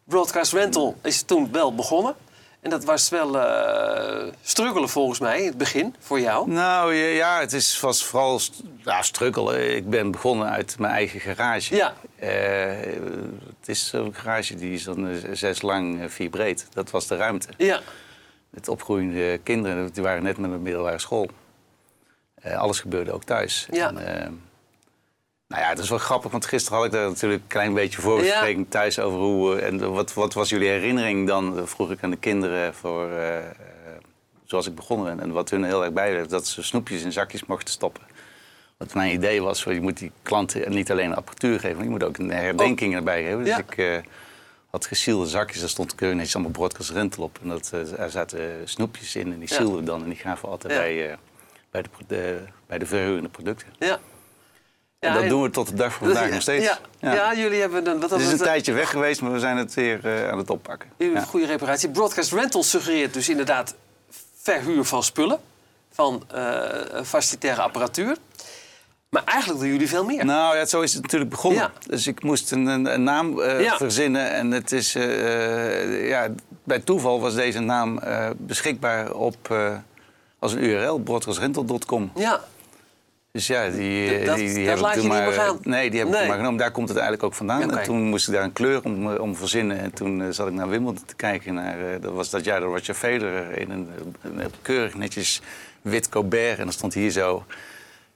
Broadcast 0.04 0.52
Rental 0.52 0.96
is 1.02 1.22
toen 1.22 1.52
wel 1.52 1.75
begonnen. 1.75 2.14
En 2.62 2.70
dat 2.70 2.85
was 2.85 3.09
wel 3.09 3.38
eh 3.38 4.32
struggelen 4.43 4.88
volgens 4.88 5.19
mij 5.19 5.41
in 5.41 5.47
het 5.47 5.59
begin 5.59 5.94
voor 5.99 6.20
jou. 6.20 6.50
Nou 6.50 6.94
ja, 6.94 7.41
het 7.41 7.53
is, 7.53 7.81
was 7.81 8.05
vooral 8.05 8.41
ja, 8.85 9.03
struggelen. 9.03 9.76
Ik 9.76 9.91
ben 9.91 10.11
begonnen 10.11 10.49
uit 10.49 10.79
mijn 10.79 10.93
eigen 10.93 11.20
garage. 11.20 11.76
Ja. 11.76 11.94
Eh, 12.17 12.31
het 13.59 13.69
is 13.69 13.93
een 13.93 14.14
garage 14.14 14.55
die 14.55 14.73
is 14.73 14.85
dan 14.85 15.09
eh, 15.09 15.14
zes 15.32 15.62
lang, 15.62 16.12
vier 16.12 16.31
breed. 16.31 16.67
Dat 16.73 16.91
was 16.91 17.06
de 17.06 17.17
ruimte. 17.17 17.49
Ja, 17.56 17.81
Met 18.50 18.69
opgroeiende 18.69 19.38
kinderen, 19.43 19.93
die 19.93 20.03
waren 20.03 20.23
net 20.23 20.38
met 20.38 20.50
een 20.50 20.62
middelbare 20.62 20.99
school. 20.99 21.31
Alles 22.43 22.81
gebeurde 22.81 23.12
ook 23.12 23.25
thuis. 23.25 23.67
Ja. 23.70 23.93
En, 23.94 24.43
nou 25.52 25.64
ja, 25.64 25.69
het 25.70 25.78
is 25.78 25.88
wel 25.88 25.99
grappig, 25.99 26.31
want 26.31 26.46
gisteren 26.46 26.78
had 26.78 26.87
ik 26.87 26.93
daar 26.93 27.08
natuurlijk 27.08 27.43
een 27.43 27.49
klein 27.49 27.75
beetje 27.75 28.00
voorbespreking 28.00 28.66
thuis 28.69 28.99
over 28.99 29.19
hoe... 29.19 29.56
eh, 29.56 29.66
en 29.66 29.93
wat, 29.93 30.14
wat 30.14 30.32
was 30.34 30.49
jullie 30.49 30.69
herinnering 30.69 31.26
dan, 31.26 31.58
eh, 31.58 31.66
vroeg 31.66 31.90
ik 31.90 32.02
aan 32.02 32.10
de 32.10 32.16
kinderen, 32.16 32.75
voor, 32.75 33.10
eh, 33.10 33.38
zoals 34.44 34.66
ik 34.66 34.75
begonnen 34.75 35.16
ben. 35.16 35.25
En 35.25 35.32
wat 35.32 35.50
hun 35.50 35.64
heel 35.64 35.84
erg 35.84 35.93
bijbleef, 35.93 36.26
dat 36.26 36.46
ze 36.46 36.62
snoepjes 36.62 37.02
in 37.02 37.12
zakjes 37.12 37.44
mochten 37.44 37.70
stoppen. 37.70 38.02
Wat 38.76 38.94
mijn 38.94 39.12
idee 39.12 39.43
was, 39.43 39.62
je 39.62 39.81
moet 39.81 39.99
die 39.99 40.12
klanten 40.22 40.70
niet 40.72 40.90
alleen 40.90 41.10
een 41.10 41.16
apparatuur 41.16 41.60
geven, 41.60 41.76
maar 41.76 41.84
je 41.84 41.90
moet 41.90 42.04
ook 42.04 42.19
een 42.19 42.31
herdenking 42.31 42.94
erbij 42.94 43.22
geven. 43.22 43.38
Dus 43.38 43.49
Ja. 43.49 43.58
ik 43.58 44.02
had 44.70 44.87
gesielde 44.87 45.26
zakjes, 45.26 45.60
daar 45.60 45.69
stond 45.69 45.94
keurig 45.94 46.34
allemaal 46.34 46.52
broadcast 46.52 46.90
rental 46.90 47.25
op. 47.25 47.38
En 47.43 47.49
dat, 47.49 47.72
daar 47.96 48.10
zaten 48.10 48.40
snoepjes 48.64 49.16
in 49.16 49.32
en 49.32 49.38
die 49.38 49.54
Ja. 49.54 49.64
we 49.66 49.82
dan 49.82 50.02
en 50.02 50.08
die 50.08 50.19
gaven 50.19 50.44
we 50.44 50.50
altijd 50.50 50.75
bij, 50.75 51.16
bij, 51.70 51.84
de, 52.06 52.38
bij 52.66 52.78
de 52.78 52.87
verhuurende 52.87 53.28
producten. 53.28 53.69
ja. 53.78 53.99
En 55.08 55.14
dat 55.14 55.28
doen 55.28 55.43
we 55.43 55.50
tot 55.50 55.69
de 55.69 55.75
dag 55.75 55.93
van 55.93 56.06
vandaag 56.06 56.31
nog 56.31 56.43
steeds. 56.43 56.64
Ja, 56.64 56.78
ja. 57.12 57.34
jullie 57.34 57.60
hebben 57.60 57.87
een, 57.87 58.00
wat 58.00 58.10
Het 58.10 58.20
is 58.20 58.32
een 58.32 58.38
tijdje 58.38 58.72
weg 58.72 58.90
geweest, 58.90 59.20
maar 59.20 59.32
we 59.32 59.38
zijn 59.38 59.56
het 59.56 59.75
weer 59.75 60.06
eh, 60.06 60.31
aan 60.31 60.38
het 60.38 60.50
oppakken. 60.50 60.88
Ja. 60.96 61.20
goede 61.20 61.46
reparatie. 61.46 61.88
Broadcast 61.88 62.32
Rental 62.32 62.62
suggereert 62.62 63.14
dus 63.14 63.28
inderdaad 63.28 63.75
verhuur 64.43 64.84
van 64.84 65.02
spullen. 65.02 65.40
Van 65.93 66.22
eh 66.34 67.02
facilitaire 67.04 67.62
apparatuur. 67.62 68.16
Maar 69.12 69.22
eigenlijk 69.25 69.60
doen 69.60 69.69
jullie 69.69 69.88
veel 69.88 70.04
meer. 70.04 70.25
Nou 70.25 70.56
ja, 70.56 70.64
zo 70.64 70.81
is 70.81 70.93
het 70.93 71.02
natuurlijk 71.02 71.31
begonnen. 71.31 71.60
Ja. 71.62 71.72
Dus 71.87 72.06
ik 72.06 72.22
moest 72.22 72.50
een, 72.50 72.66
een, 72.66 72.93
een 72.93 73.02
naam 73.02 73.40
eh, 73.40 73.72
verzinnen. 73.75 74.31
En 74.31 74.50
het 74.50 74.72
is, 74.72 74.94
eh, 74.94 75.82
eh, 75.82 76.08
ja, 76.08 76.28
bij 76.64 76.78
toeval 76.78 77.20
was 77.20 77.34
deze 77.34 77.60
naam 77.60 77.99
eh, 77.99 78.31
beschikbaar 78.37 79.12
op, 79.12 79.50
eh, 79.50 79.76
als 80.38 80.52
een 80.52 80.64
URL, 80.64 80.99
broadcastrental.com. 80.99 82.12
Ja, 82.14 82.40
Dus 83.32 83.46
ja, 83.46 83.69
die, 83.69 84.17
Dat- 84.19 84.26
dat- 84.26 84.37
die, 84.37 84.55
die 84.55 84.64
dat 84.64 84.67
heb 84.75 84.79
laat 84.79 84.90
ik 84.96 85.02
je 85.02 85.08
toen 85.08 85.08
maar... 85.19 85.32
gaan. 85.32 85.58
Nee, 85.62 85.90
die 85.90 85.99
heb 85.99 86.08
ik 86.08 86.14
Nee. 86.14 86.26
maar 86.29 86.37
genomen. 86.37 86.58
Daar 86.58 86.70
komt 86.70 86.88
het 86.88 86.96
eigenlijk 86.99 87.26
ook 87.26 87.34
vandaan. 87.34 87.70
En 87.79 87.82
toen 87.82 88.02
moest 88.02 88.29
ik 88.29 88.34
daar 88.34 88.44
een 88.44 88.52
kleur 88.52 88.81
om, 88.84 89.12
eh, 89.14 89.20
om 89.20 89.37
verzinnen. 89.37 89.79
En 89.79 89.93
toen 89.93 90.23
eh, 90.23 90.29
zat 90.31 90.46
ik 90.49 90.52
naar 90.52 90.69
Wimbledon 90.69 91.05
te 91.06 91.14
kijken. 91.14 91.55
Naar, 91.55 91.93
eh, 91.94 92.00
dat 92.02 92.12
was 92.12 92.31
dat 92.31 92.44
jaar 92.44 92.61
de 92.61 92.67
Roger 92.67 92.94
Federer 92.94 93.58
in 93.58 93.70
een, 93.70 93.88
een 94.23 94.52
keurig 94.62 94.94
netjes 94.94 95.40
wit 95.82 96.08
Colbert. 96.08 96.58
En 96.58 96.64
dan 96.64 96.73
stond 96.73 96.94
hier 96.94 97.11
zo 97.11 97.44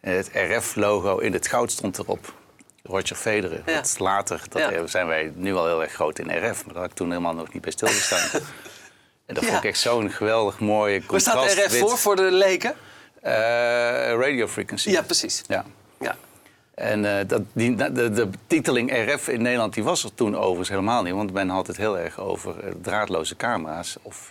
het 0.00 0.30
RF-logo 0.32 1.18
in 1.18 1.32
het 1.32 1.46
goud 1.46 1.70
stond 1.70 1.98
erop. 1.98 2.32
Roger 2.82 3.16
Federer. 3.16 3.62
Ja. 3.66 3.74
Wat 3.74 3.96
later, 3.98 4.42
dat 4.48 4.70
Ja. 4.70 4.86
zijn 4.86 5.06
wij 5.06 5.32
nu 5.34 5.54
al 5.54 5.66
heel 5.66 5.82
erg 5.82 5.92
groot 5.92 6.18
in 6.18 6.26
RF. 6.26 6.64
Maar 6.64 6.72
daar 6.74 6.82
had 6.82 6.90
ik 6.90 6.96
toen 6.96 7.08
helemaal 7.10 7.34
nog 7.34 7.52
niet 7.52 7.62
bij 7.62 7.72
stilgestaan. 7.72 8.40
en 9.26 9.34
dat 9.34 9.42
Ja. 9.44 9.48
vond 9.50 9.64
ik 9.64 9.70
echt 9.70 9.78
zo'n 9.78 10.10
geweldig 10.10 10.60
mooie 10.60 11.02
waar 11.06 11.20
staat 11.20 11.34
contrast. 11.34 11.66
RF 11.66 11.78
voor, 11.78 11.98
voor 11.98 12.16
de 12.16 12.22
leken? 12.32 12.74
Eh, 13.22 13.32
radio 14.18 14.46
frequency. 14.46 14.90
Ja, 14.90 15.02
precies. 15.02 15.44
Ja. 15.46 15.64
Ja. 16.00 16.16
En 16.74 17.18
eh, 17.18 17.28
dat, 17.28 17.42
die, 17.52 17.74
de, 17.74 18.10
de 18.10 18.26
betiteling 18.26 18.92
RF 18.92 19.28
in 19.28 19.42
Nederland 19.42 19.74
die 19.74 19.84
was 19.84 20.04
er 20.04 20.14
toen 20.14 20.36
overigens 20.36 20.68
helemaal 20.68 21.02
niet. 21.02 21.14
Want 21.14 21.32
men 21.32 21.48
had 21.48 21.66
het 21.66 21.76
heel 21.76 21.98
erg 21.98 22.20
over 22.20 22.64
eh, 22.64 22.72
draadloze 22.82 23.36
camera's. 23.36 23.96
Of, 24.02 24.30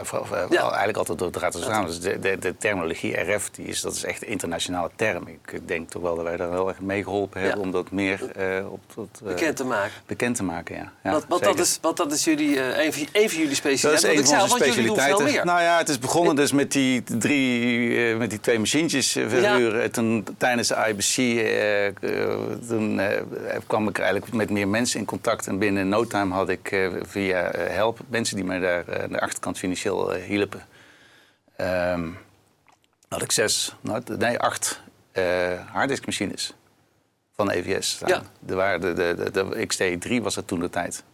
of, 0.00 0.12
of, 0.12 0.30
Ja. 0.50 0.62
eigenlijk 0.68 0.96
altijd 0.98 1.18
door 1.18 1.30
draadloze 1.30 1.66
camera's. 1.68 2.00
Dus 2.00 2.12
de, 2.12 2.18
de, 2.18 2.38
de 2.38 2.56
terminologie 2.56 3.16
RF 3.20 3.50
die 3.50 3.66
is, 3.66 3.80
dat 3.80 3.94
is 3.94 4.04
echt 4.04 4.22
een 4.22 4.28
internationale 4.28 4.90
term. 4.96 5.26
Ik 5.28 5.68
denk 5.68 5.90
toch 5.90 6.02
wel 6.02 6.14
dat 6.14 6.24
wij 6.24 6.36
daar 6.36 6.50
heel 6.50 6.68
erg 6.68 6.80
mee 6.80 7.02
geholpen 7.02 7.40
hebben 7.40 7.58
Ja. 7.58 7.64
om 7.64 7.70
dat 7.72 7.90
meer 7.90 8.30
eh, 8.36 8.72
op, 8.72 8.80
tot, 8.94 9.08
eh, 9.22 9.26
Bekend 9.28 9.56
te 9.56 9.64
maken. 9.64 9.92
bekend 10.06 10.36
te 10.36 10.42
maken. 10.42 10.76
Ja. 10.76 10.92
Ja, 11.02 11.10
want, 11.10 11.24
want, 11.28 11.42
dat 11.42 11.58
is, 11.58 11.78
want 11.82 11.96
dat 11.96 12.12
is 12.12 12.24
jullie, 12.24 12.60
eh, 12.60 12.84
een, 12.84 12.92
van, 12.92 13.06
een 13.12 13.28
van 13.28 13.38
jullie 13.38 13.46
Dat 13.46 13.56
specialiteiten. 13.56 14.22
is 14.22 14.30
Want 14.30 14.42
een 14.42 14.48
van 14.48 14.58
onze 14.58 14.64
specialiteiten. 14.64 15.46
Nou 15.46 15.60
ja, 15.60 15.78
het 15.78 15.88
is 15.88 15.98
begonnen 15.98 16.36
dus 16.36 16.52
met 16.52 16.72
die, 16.72 17.02
drie, 17.18 18.14
met 18.16 18.30
die 18.30 18.40
twee 18.40 18.58
machientjes 18.58 19.12
verhuren. 19.12 19.82
En 19.82 19.90
Toen, 19.90 20.26
tijdens 20.38 20.68
de 20.68 20.74
IBC 20.88 21.14
toen, 22.68 23.00
kwam 23.66 23.88
ik 23.88 23.98
eigenlijk 23.98 24.32
met 24.32 24.50
meer 24.50 24.68
mensen 24.68 24.98
in 25.00 25.04
contact. 25.06 25.46
En 25.46 25.58
binnen 25.58 25.88
no 25.88 26.04
time 26.06 26.34
had 26.34 26.48
ik 26.48 26.90
via 27.02 27.50
Help 27.56 27.98
mensen 28.08 28.36
die 28.36 28.44
mij 28.44 28.58
daar 28.58 28.84
aan 29.02 29.12
de 29.12 29.20
achterkant 29.20 29.58
financieel 29.58 29.87
eh, 29.96 30.22
hielpen. 30.22 30.66
Ehm, 31.56 32.08
had 33.08 33.22
ik 33.22 33.32
zes, 33.32 33.74
nou, 33.80 34.02
nee, 34.18 34.38
acht 34.38 34.80
eh 35.12 35.66
harddiskmachines 35.72 36.54
van 37.34 37.50
EVS 37.50 37.90
staan. 37.90 38.08
Ja. 38.08 38.22
Er 38.48 38.56
waren 38.56 38.80
de, 38.80 38.92
de, 38.92 39.30
de, 39.30 39.30
de 39.30 39.98
XT3 40.18 40.22
was 40.22 40.34
dat 40.34 40.46
toen 40.46 40.60
de 40.60 40.70
tijd. 40.70 41.04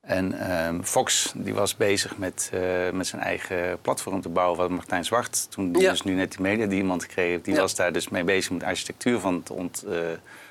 En 0.00 0.32
ehm, 0.48 0.82
Fox 0.82 1.32
die 1.36 1.54
was 1.54 1.76
bezig 1.76 2.16
met, 2.16 2.50
eh, 2.52 2.90
met 2.92 3.06
zijn 3.06 3.22
eigen 3.22 3.80
platform 3.80 4.20
te 4.20 4.28
bouwen. 4.28 4.58
Wat 4.58 4.70
Martijn 4.70 5.04
Zwart, 5.04 5.50
toen 5.50 5.72
die 5.72 5.82
Ja. 5.82 5.90
dus 5.90 6.02
nu 6.02 6.14
net 6.14 6.30
die 6.30 6.40
media 6.40 6.66
die 6.66 6.78
iemand 6.78 7.06
heeft... 7.14 7.44
die 7.44 7.54
Ja. 7.54 7.60
was 7.60 7.74
daar 7.74 7.92
dus 7.92 8.08
mee 8.08 8.24
bezig 8.24 8.50
met 8.50 8.60
de 8.60 8.66
architectuur 8.66 9.18
van 9.18 9.42
te, 9.42 9.52
ont, 9.52 9.78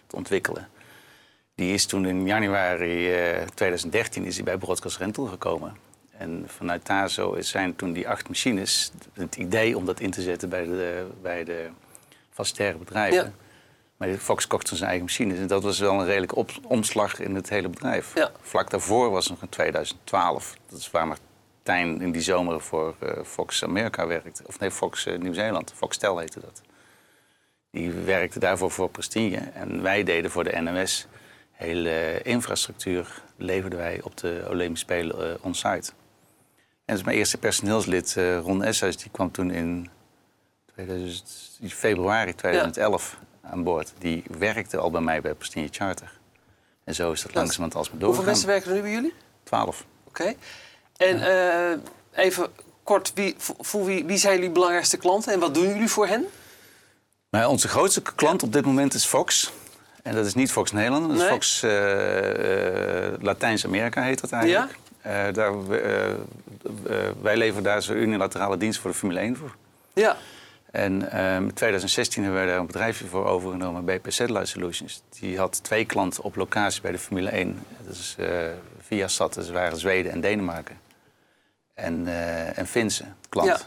te 0.07 0.15
ontwikkelen. 0.15 0.67
Die 1.55 1.73
is 1.73 1.85
toen 1.85 2.05
in 2.05 2.25
januari 2.25 3.13
eh, 3.13 3.41
2013 3.53 4.25
is 4.25 4.35
hij 4.35 4.43
bij 4.43 4.57
Broadcast 4.57 4.97
Rental 4.97 5.25
gekomen. 5.25 5.77
En 6.23 6.43
vanuit 6.47 6.85
daar 6.85 7.09
zo 7.09 7.35
zijn 7.39 7.75
toen 7.75 7.93
die 7.93 8.09
acht 8.09 8.27
machines... 8.27 8.91
het 9.13 9.35
idee 9.35 9.77
om 9.77 9.85
dat 9.85 9.99
in 9.99 10.11
te 10.11 10.21
zetten 10.21 10.49
bij 10.49 10.63
de, 10.63 11.07
bij 11.21 11.43
de 11.43 11.69
facilitaire 12.29 12.77
bedrijven... 12.77 13.23
Ja. 13.23 13.31
Maar 13.97 14.17
Fox 14.17 14.47
kocht 14.47 14.65
toen 14.65 14.77
zijn 14.77 14.89
eigen 14.89 15.07
machines. 15.07 15.37
En 15.37 15.47
dat 15.47 15.63
was 15.63 15.79
wel 15.79 15.99
een 15.99 16.05
redelijke 16.05 16.35
op- 16.35 16.59
omslag 16.67 17.19
in 17.19 17.35
het 17.35 17.49
hele 17.49 17.69
bedrijf. 17.69 18.15
Ja. 18.15 18.31
Vlak 18.41 18.69
daarvoor 18.69 19.09
was 19.09 19.27
nog 19.27 19.41
in 19.41 19.49
2012. 19.49 20.55
Dat 20.69 20.79
is 20.79 20.91
waar 20.91 21.07
Martijn 21.07 22.01
in 22.01 22.11
die 22.11 22.21
zomer 22.21 22.61
voor 22.61 22.95
eh, 22.99 23.23
Fox 23.23 23.63
Amerika 23.63 24.07
werkte. 24.07 24.43
Of 24.45 24.59
nee, 24.59 24.71
Fox 24.71 25.05
eh, 25.05 25.19
Nieuw-Zeeland. 25.19 25.73
Fox 25.75 25.97
Tel 25.97 26.17
heette 26.17 26.39
dat. 26.39 26.61
Die 27.71 27.91
werkte 27.91 28.39
daarvoor 28.39 28.71
voor 28.71 28.89
Prestige. 28.89 29.37
En 29.37 29.81
wij 29.81 30.03
deden 30.03 30.31
voor 30.31 30.43
de 30.43 30.61
NMS 30.61 31.07
hele 31.51 32.21
infrastructuur 32.23 33.21
leverden 33.37 33.79
wij 33.79 33.99
op 34.03 34.17
de 34.17 34.45
Olympische 34.49 34.85
Spelen 34.85 35.29
eh, 35.29 35.45
on-site. 35.45 35.91
En 36.85 36.95
dus 36.95 37.03
mijn 37.03 37.17
eerste 37.17 37.37
personeelslid, 37.37 38.17
eh, 38.17 38.39
Ron 38.39 38.63
Essers, 38.63 38.97
die 38.97 39.11
kwam 39.11 39.31
toen 39.31 39.51
in 39.51 39.89
2000, 40.73 41.29
februari 41.67 42.35
2011 42.35 43.17
aan 43.41 43.63
boord. 43.63 43.93
Die 43.99 44.23
werkte 44.37 44.77
al 44.77 44.91
bij 44.91 45.01
mij 45.01 45.21
bij 45.21 45.33
Prestige 45.33 45.67
Charter. 45.71 46.11
En 46.83 46.95
zo 46.95 47.11
is 47.11 47.21
dat 47.21 47.33
langzamerhand 47.33 47.75
alsmaar 47.75 48.01
Hoeveel 48.01 48.23
doorgegaan. 48.23 48.25
mensen 48.31 48.47
werken 48.47 48.69
er 48.69 48.75
nu 48.75 48.81
bij 48.81 48.91
jullie? 48.91 49.13
Twaalf. 49.43 49.85
Oké. 50.07 50.33
En 50.97 51.21
eh, 51.27 51.77
even 52.25 52.47
kort, 52.83 53.11
wie, 53.15 53.35
voor, 53.37 53.85
wie, 53.85 54.05
wie 54.05 54.17
zijn 54.17 54.35
jullie 54.35 54.49
belangrijkste 54.51 54.97
klanten 54.97 55.33
en 55.33 55.39
wat 55.39 55.53
doen 55.53 55.67
jullie 55.67 55.87
voor 55.89 56.07
hen? 56.07 56.25
Maar 57.29 57.47
onze 57.47 57.67
grootste 57.67 58.01
klant 58.15 58.43
op 58.43 58.53
dit 58.53 58.65
moment 58.65 58.93
is 58.93 59.05
Fox. 59.05 59.51
En 60.03 60.15
dat 60.15 60.25
is 60.25 60.33
niet 60.33 60.51
Fox 60.51 60.71
Nederland, 60.71 61.07
dat 61.07 61.15
is 61.15 61.21
Nee. 61.21 61.29
Fox 61.31 61.63
eh, 61.63 63.21
Latijns-Amerika 63.21 64.01
heet 64.01 64.21
dat 64.21 64.31
eigenlijk. 64.31 64.71
Eh, 64.71 64.77
daar, 65.03 65.69
eh, 65.69 66.11
eh, 66.11 66.17
wij 67.21 67.37
leveren 67.37 67.63
daar 67.63 67.81
zo'n 67.81 67.97
unilaterale 67.97 68.57
dienst 68.57 68.79
voor 68.79 68.91
de 68.91 68.97
Formule 68.97 69.19
1 69.19 69.35
voor. 69.35 69.55
Ja. 69.93 70.17
En 70.71 71.11
ehm, 71.11 71.43
in 71.43 71.53
2016 71.53 72.23
hebben 72.23 72.41
wij 72.41 72.49
daar 72.49 72.59
een 72.59 72.65
bedrijfje 72.65 73.05
voor 73.05 73.25
overgenomen, 73.25 73.85
BP 73.85 74.11
Satellite 74.11 74.45
Solutions. 74.45 75.03
Die 75.19 75.37
had 75.37 75.63
twee 75.63 75.85
klanten 75.85 76.23
op 76.23 76.35
locatie 76.35 76.81
bij 76.81 76.91
de 76.91 76.97
Formule 76.97 77.29
1. 77.29 77.59
Dat 77.85 77.95
is 77.95 78.15
eh 78.19 78.27
Viasat, 78.79 79.33
dat 79.33 79.49
waren 79.49 79.77
Zweden 79.77 80.11
en 80.11 80.21
Denemarken. 80.21 80.77
En, 81.73 82.07
eh 82.07 82.57
en 82.57 82.67
Finse 82.67 83.05
klant. 83.29 83.47
Ja. 83.47 83.59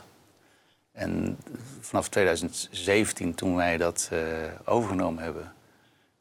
En 0.93 1.39
vanaf 1.81 2.09
2017, 2.09 3.35
toen 3.35 3.57
wij 3.57 3.77
dat 3.77 4.09
eh, 4.13 4.19
overgenomen 4.65 5.23
hebben, 5.23 5.53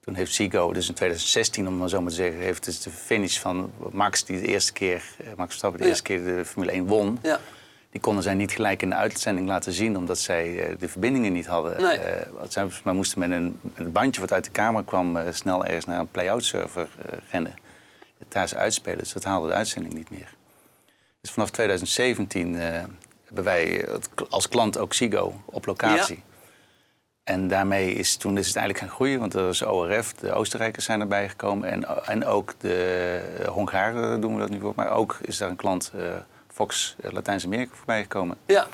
Toen 0.06 0.16
heeft 0.16 0.34
Zico, 0.34 0.74
dus 0.74 0.88
in 0.88 0.94
2016 0.94 1.68
om 1.68 1.78
maar 1.78 1.90
zo 1.90 2.02
maar 2.02 2.10
te 2.10 2.16
zeggen, 2.16 2.40
heeft 2.42 2.66
dus 2.66 2.82
de 2.82 2.90
finish 2.90 3.38
van 3.40 3.72
Max 3.92 4.26
die 4.26 4.42
de 4.42 4.48
eerste 4.48 4.74
keer, 4.74 5.04
eh, 5.18 5.28
Max 5.28 5.48
Verstappen 5.48 5.80
de 5.80 5.84
Ja. 5.86 5.90
eerste 5.90 6.04
keer 6.04 6.24
de 6.24 6.46
Formule 6.46 6.74
1 6.74 6.86
won. 6.86 7.20
Ja. 7.22 7.40
Die 7.90 8.02
konden 8.02 8.24
zij 8.24 8.34
niet 8.34 8.52
gelijk 8.52 8.82
in 8.82 8.90
de 8.90 8.96
uitzending 8.96 9.48
laten 9.48 9.74
zien, 9.74 9.98
omdat 9.98 10.20
zij 10.20 10.60
eh, 10.60 10.76
de 10.80 10.88
verbindingen 10.90 11.34
niet 11.34 11.46
hadden. 11.46 11.82
Nee. 11.82 11.98
Eh, 11.98 12.28
zij 12.48 12.68
maar 12.84 12.96
moesten 12.96 13.20
met 13.20 13.32
een, 13.32 13.60
met 13.62 13.86
een 13.86 13.92
bandje 13.92 14.22
wat 14.22 14.34
uit 14.34 14.44
de 14.44 14.52
camera 14.52 14.84
kwam 14.86 15.18
snel 15.32 15.66
ergens 15.66 15.86
naar 15.86 16.00
een 16.00 16.12
play-out 16.12 16.44
server 16.46 16.88
rennen. 17.32 17.54
Het 18.18 18.32
daar 18.32 18.48
ze 18.48 18.56
uitspelen, 18.56 18.98
dus 19.00 19.14
dat 19.14 19.24
haalde 19.24 19.48
de 19.48 19.54
uitzending 19.54 19.94
niet 19.94 20.10
meer. 20.10 20.34
Dus 21.22 21.32
vanaf 21.32 21.50
2017 21.50 22.56
eh, 22.56 22.84
hebben 23.26 23.44
wij 23.44 23.86
als 24.30 24.48
klant 24.50 24.78
ook 24.78 24.94
Sigo 24.94 25.42
op 25.46 25.66
locatie. 25.66 26.24
En 27.26 27.48
daarmee 27.48 27.94
is, 27.94 28.16
toen 28.16 28.38
is 28.38 28.48
het 28.48 28.56
eigenlijk 28.56 28.86
gaan 28.86 28.96
groeien, 28.96 29.20
want 29.20 29.34
er 29.34 29.50
is 29.50 29.62
ORF, 29.62 30.14
de 30.14 30.32
Oostenrijkers 30.32 30.86
zijn 30.86 31.02
erbij 31.02 31.30
gekomen. 31.30 31.70
En, 31.70 32.06
en 32.06 32.26
ook 32.26 32.54
de 32.60 33.46
Hongaren 33.48 34.22
doen 34.22 34.34
we 34.34 34.40
dat 34.40 34.50
nu 34.50 34.60
voor. 34.60 34.74
Maar 34.76 34.92
ook 34.92 35.18
is 35.22 35.38
daar 35.38 35.50
een 35.50 35.56
klant, 35.56 35.92
eh, 35.96 36.04
Fox 36.48 36.96
eh, 37.02 37.12
Latijns-Amerika, 37.12 37.76
voorbij 37.76 38.02
gekomen. 38.02 38.38
Ja. 38.46 38.68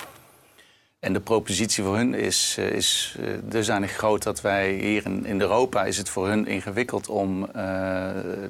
En 1.01 1.13
de 1.13 1.19
propositie 1.19 1.83
voor 1.83 1.95
hun 1.95 2.13
is, 2.13 2.55
eh, 2.57 2.71
is 2.71 3.15
eh, 3.19 3.27
dusdanig 3.43 3.91
groot 3.91 4.23
dat 4.23 4.41
wij 4.41 4.73
hier 4.73 5.05
in, 5.05 5.25
in 5.25 5.41
Europa 5.41 5.85
is 5.85 5.97
het 5.97 6.09
voor 6.09 6.27
hun 6.27 6.47
ingewikkeld 6.47 7.09
om 7.09 7.45
eh, 7.45 7.53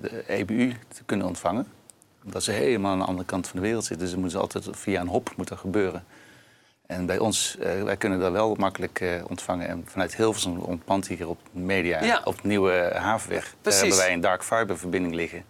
de 0.01 0.23
EBU 0.27 0.73
te 0.87 1.03
kunnen 1.05 1.27
ontvangen. 1.27 1.67
Omdat 2.25 2.43
ze 2.43 2.51
helemaal 2.51 2.91
aan 2.91 2.99
de 2.99 3.05
andere 3.05 3.25
kant 3.25 3.47
van 3.47 3.59
de 3.59 3.65
wereld 3.65 3.85
zitten. 3.85 4.05
Dus 4.05 4.15
het 4.15 4.23
moet 4.23 4.35
altijd 4.35 4.67
via 4.71 5.01
een 5.01 5.07
hop 5.07 5.33
moet 5.37 5.47
dat 5.47 5.57
gebeuren. 5.57 6.03
En 6.91 7.05
bij 7.05 7.17
ons, 7.19 7.55
eh, 7.59 7.83
wij 7.83 7.97
kunnen 7.97 8.19
dat 8.19 8.31
wel 8.31 8.55
makkelijk 8.59 8.99
eh, 8.99 9.09
ontvangen. 9.27 9.67
En 9.67 9.83
vanuit 9.89 10.15
Hilversum 10.15 10.59
ontpand 10.59 11.07
hier 11.07 11.27
op 11.27 11.39
Media, 11.51 12.03
Ja. 12.03 12.21
op 12.23 12.43
Nieuwe 12.43 12.91
Havenweg. 12.95 13.53
Daar 13.61 13.73
hebben 13.73 13.97
wij 13.97 14.13
een 14.13 14.21
dark 14.21 14.43
fiber 14.43 14.77
verbinding 14.77 15.15
liggen 15.15 15.43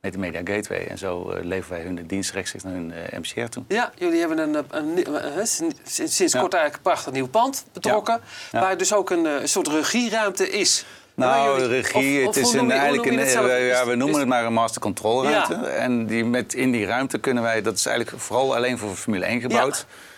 met 0.00 0.12
de 0.12 0.18
Media 0.18 0.40
Gateway. 0.44 0.86
En 0.86 0.98
zo 0.98 1.30
eh, 1.30 1.44
leveren 1.44 1.76
wij 1.76 1.86
hun 1.86 1.94
de 1.94 2.06
dienst 2.06 2.30
rechtstreeks 2.30 2.64
naar 2.64 2.72
hun 2.74 2.92
MCR 3.20 3.44
toe. 3.48 3.64
Ja, 3.68 3.92
jullie 3.98 4.18
hebben 4.20 4.38
een, 4.38 4.54
een, 4.54 4.66
een- 4.70 5.38
een- 5.38 5.46
sinds, 5.46 5.76
sinds 6.16 6.32
Ja. 6.32 6.40
kort 6.40 6.54
eigenlijk 6.54 6.74
een 6.74 6.82
prachtig 6.92 7.12
nieuw 7.12 7.28
pand 7.28 7.64
betrokken. 7.72 8.20
Ja. 8.52 8.60
Waar 8.60 8.76
dus 8.76 8.94
ook 8.94 9.10
een, 9.10 9.48
soort 9.48 9.68
regieruimte 9.68 10.50
is. 10.50 10.84
Nou, 11.14 11.60
jullie- 11.60 11.76
regie, 11.80 12.28
of- 12.28 12.34
het 12.34 12.44
is 12.46 12.52
een, 12.52 12.70
eigenlijk 12.70 13.06
een, 13.12 13.18
eh, 13.18 13.68
ja, 13.68 13.86
we 13.86 13.94
noemen 13.94 14.18
het 14.18 14.28
maar 14.28 14.44
een 14.44 14.52
master 14.52 14.80
control 14.80 15.24
ruimte. 15.24 15.54
Ja. 15.54 15.62
En 15.62 16.06
die 16.06 16.24
met, 16.24 16.54
in 16.54 16.70
die 16.70 16.86
ruimte 16.86 17.18
kunnen 17.18 17.42
wij, 17.42 17.62
dat 17.62 17.74
is 17.74 17.86
eigenlijk 17.86 18.22
vooral 18.22 18.54
alleen 18.56 18.78
voor 18.78 18.94
Formule 18.94 19.24
1 19.26 19.40
gebouwd. 19.40 19.86
Eh, 19.88 20.10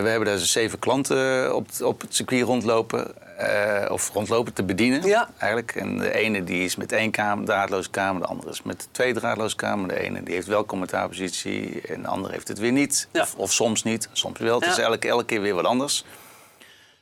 We 0.00 0.08
hebben 0.08 0.24
daar 0.28 0.36
dus 0.38 0.52
zeven 0.52 0.78
klanten 0.78 1.54
op, 1.54 1.66
op 1.82 2.00
het 2.00 2.14
circuit 2.14 2.42
rondlopen. 2.42 3.12
eh, 3.36 3.90
of 3.90 4.10
rondlopen 4.12 4.52
te 4.52 4.62
bedienen, 4.62 5.02
Ja. 5.06 5.28
eigenlijk. 5.38 5.74
En 5.76 5.98
de 5.98 6.14
ene 6.14 6.44
die 6.44 6.64
is 6.64 6.76
met 6.76 6.92
één 6.92 7.10
kamer, 7.10 7.44
draadloze 7.44 7.90
kamer. 7.90 8.20
De 8.22 8.26
andere 8.28 8.50
is 8.50 8.62
met 8.62 8.88
twee 8.90 9.12
draadloze 9.14 9.56
kamer. 9.56 9.88
De 9.88 10.00
ene 10.00 10.22
die 10.22 10.34
heeft 10.34 10.46
wel 10.46 10.64
commentaarpositie 10.64 11.80
en 11.88 12.02
de 12.02 12.08
andere 12.08 12.32
heeft 12.34 12.48
het 12.48 12.58
weer 12.58 12.72
niet. 12.72 13.08
Ja. 13.12 13.20
Of, 13.20 13.34
of 13.36 13.52
soms 13.52 13.82
niet, 13.82 14.08
soms 14.12 14.38
wel. 14.38 14.54
Het 14.54 14.64
Ja. 14.64 14.70
is 14.70 14.78
elke, 14.78 15.08
elke 15.08 15.24
keer 15.24 15.40
weer 15.40 15.54
wat 15.54 15.64
anders. 15.64 16.04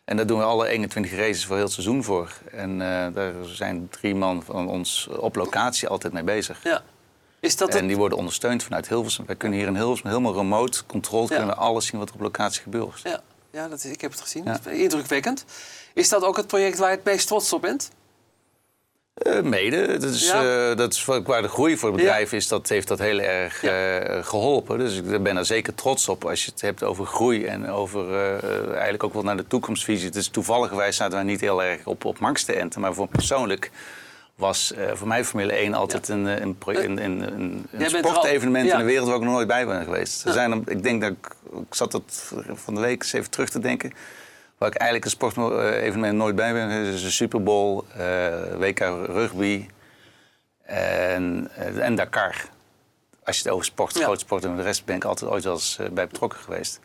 En 0.04 0.16
daar 0.16 0.26
doen 0.26 0.38
we 0.38 0.44
alle 0.44 0.66
21 0.68 1.12
races 1.16 1.44
voor 1.46 1.54
heel 1.56 1.64
het 1.64 1.72
seizoen 1.74 2.04
voor. 2.04 2.32
En 2.52 2.70
eh, 2.80 3.06
daar 3.14 3.32
zijn 3.44 3.88
drie 3.90 4.14
man 4.14 4.42
van 4.42 4.68
ons 4.68 5.08
op 5.18 5.36
locatie 5.36 5.88
altijd 5.88 6.12
mee 6.12 6.24
bezig. 6.24 6.60
Ja. 6.62 6.82
Is 7.40 7.56
dat 7.56 7.74
En 7.74 7.86
die 7.86 7.96
worden 7.96 8.18
ondersteund 8.18 8.62
vanuit 8.62 8.88
Hilversum. 8.88 9.26
Wij 9.26 9.36
kunnen 9.36 9.58
hier 9.58 9.66
in 9.66 9.76
Hilversum 9.76 10.08
helemaal 10.08 10.34
remote 10.34 10.86
controlled 10.86 11.28
Ja. 11.28 11.36
kunnen 11.36 11.54
we 11.54 11.60
alles 11.60 11.86
zien 11.86 11.98
wat 11.98 12.08
er 12.08 12.14
op 12.14 12.20
locatie 12.20 12.62
gebeurt. 12.62 13.00
Ja, 13.02 13.20
ja 13.50 13.68
dat 13.68 13.84
ik 13.84 14.00
heb 14.00 14.10
het 14.10 14.20
gezien. 14.20 14.44
Dat 14.44 14.66
is 14.66 14.78
indrukwekkend. 14.78 15.44
Is 15.94 16.08
dat 16.08 16.22
ook 16.22 16.36
het 16.36 16.46
project 16.46 16.78
waar 16.78 16.90
je 16.90 16.96
het 16.96 17.04
meest 17.04 17.26
trots 17.26 17.52
op 17.52 17.60
bent? 17.60 17.90
Eh, 19.14 19.40
mede. 19.40 19.86
Dat 19.98 20.10
is, 20.10 20.26
Ja. 20.26 20.70
eh, 20.70 20.76
dat 20.76 20.92
is 20.92 21.04
waar 21.04 21.42
de 21.42 21.48
groei 21.48 21.76
voor 21.76 21.88
het 21.88 21.98
bedrijf 21.98 22.32
is. 22.32 22.48
Dat 22.48 22.68
heeft 22.68 22.88
dat 22.88 22.98
heel 22.98 23.18
erg 23.18 23.62
eh, 23.64 24.24
geholpen. 24.24 24.78
Dus 24.78 24.96
ik 24.96 25.22
ben 25.22 25.36
er 25.36 25.46
zeker 25.46 25.74
trots 25.74 26.08
op 26.08 26.24
als 26.24 26.44
je 26.44 26.50
het 26.50 26.60
hebt 26.60 26.82
over 26.82 27.06
groei 27.06 27.44
en 27.44 27.68
over 27.68 28.14
eigenlijk 28.72 29.04
ook 29.04 29.12
wel 29.12 29.22
naar 29.22 29.36
de 29.36 29.46
toekomstvisie. 29.46 30.06
Het 30.06 30.16
is 30.16 30.28
toevallig 30.28 30.92
zaten 30.94 31.14
wij 31.14 31.22
niet 31.22 31.40
heel 31.40 31.62
erg 31.62 31.86
op, 31.86 32.04
op 32.04 32.18
Max 32.18 32.44
te 32.44 32.52
enten. 32.52 32.80
Maar 32.80 32.94
voor 32.94 33.08
persoonlijk 33.08 33.70
was 34.40 34.72
eh, 34.72 34.90
voor 34.94 35.08
mij 35.08 35.24
Formule 35.24 35.52
1 35.52 35.74
altijd 35.74 36.08
een, 36.08 36.26
eh, 36.26 36.38
een, 36.40 36.56
een, 36.66 37.04
een, 37.04 37.22
een, 37.40 37.66
er 37.80 37.90
sportevenement 37.90 38.66
ja. 38.66 38.72
in 38.72 38.78
de 38.78 38.84
wereld 38.84 39.06
waar 39.08 39.16
ik 39.16 39.22
nog 39.22 39.32
nooit 39.32 39.46
bij 39.48 39.66
ben 39.66 39.84
geweest. 39.84 40.24
Er 40.24 40.32
zijn, 40.32 40.52
er- 40.52 40.70
ik 40.70 40.82
denk 40.82 41.00
dat 41.00 41.10
ik, 41.10 41.26
ik 41.52 41.74
zat 41.74 41.92
dat 41.92 42.32
van 42.54 42.74
de 42.74 42.80
week 42.80 43.02
eens 43.02 43.12
even 43.12 43.30
terug 43.30 43.48
te 43.50 43.58
denken. 43.58 43.92
Waar 44.58 44.68
ik 44.68 44.74
eigenlijk 44.74 45.04
een 45.04 45.10
sportevenement 45.10 46.16
nooit 46.16 46.34
bij 46.36 46.52
ben. 46.52 46.84
Dat 46.84 46.94
is 46.94 47.02
de 47.02 47.10
Super 47.10 47.42
Bowl, 47.42 47.84
eh, 47.96 48.28
WK 48.58 48.78
rugby 49.06 49.66
en, 50.62 51.50
eh, 51.54 51.84
en 51.86 51.94
Dakar. 51.94 52.44
Als 53.24 53.36
je 53.36 53.42
het 53.42 53.52
over 53.52 53.64
sport, 53.64 53.94
Ja. 53.98 54.02
groot 54.04 54.20
sport 54.20 54.44
en 54.44 54.56
de 54.56 54.62
rest 54.62 54.84
ben 54.84 54.96
ik 54.96 55.04
altijd 55.04 55.30
ooit 55.30 55.44
wel 55.44 55.52
eens 55.52 55.78
eh, 55.78 55.88
bij 55.88 56.06
betrokken 56.06 56.38
geweest. 56.38 56.80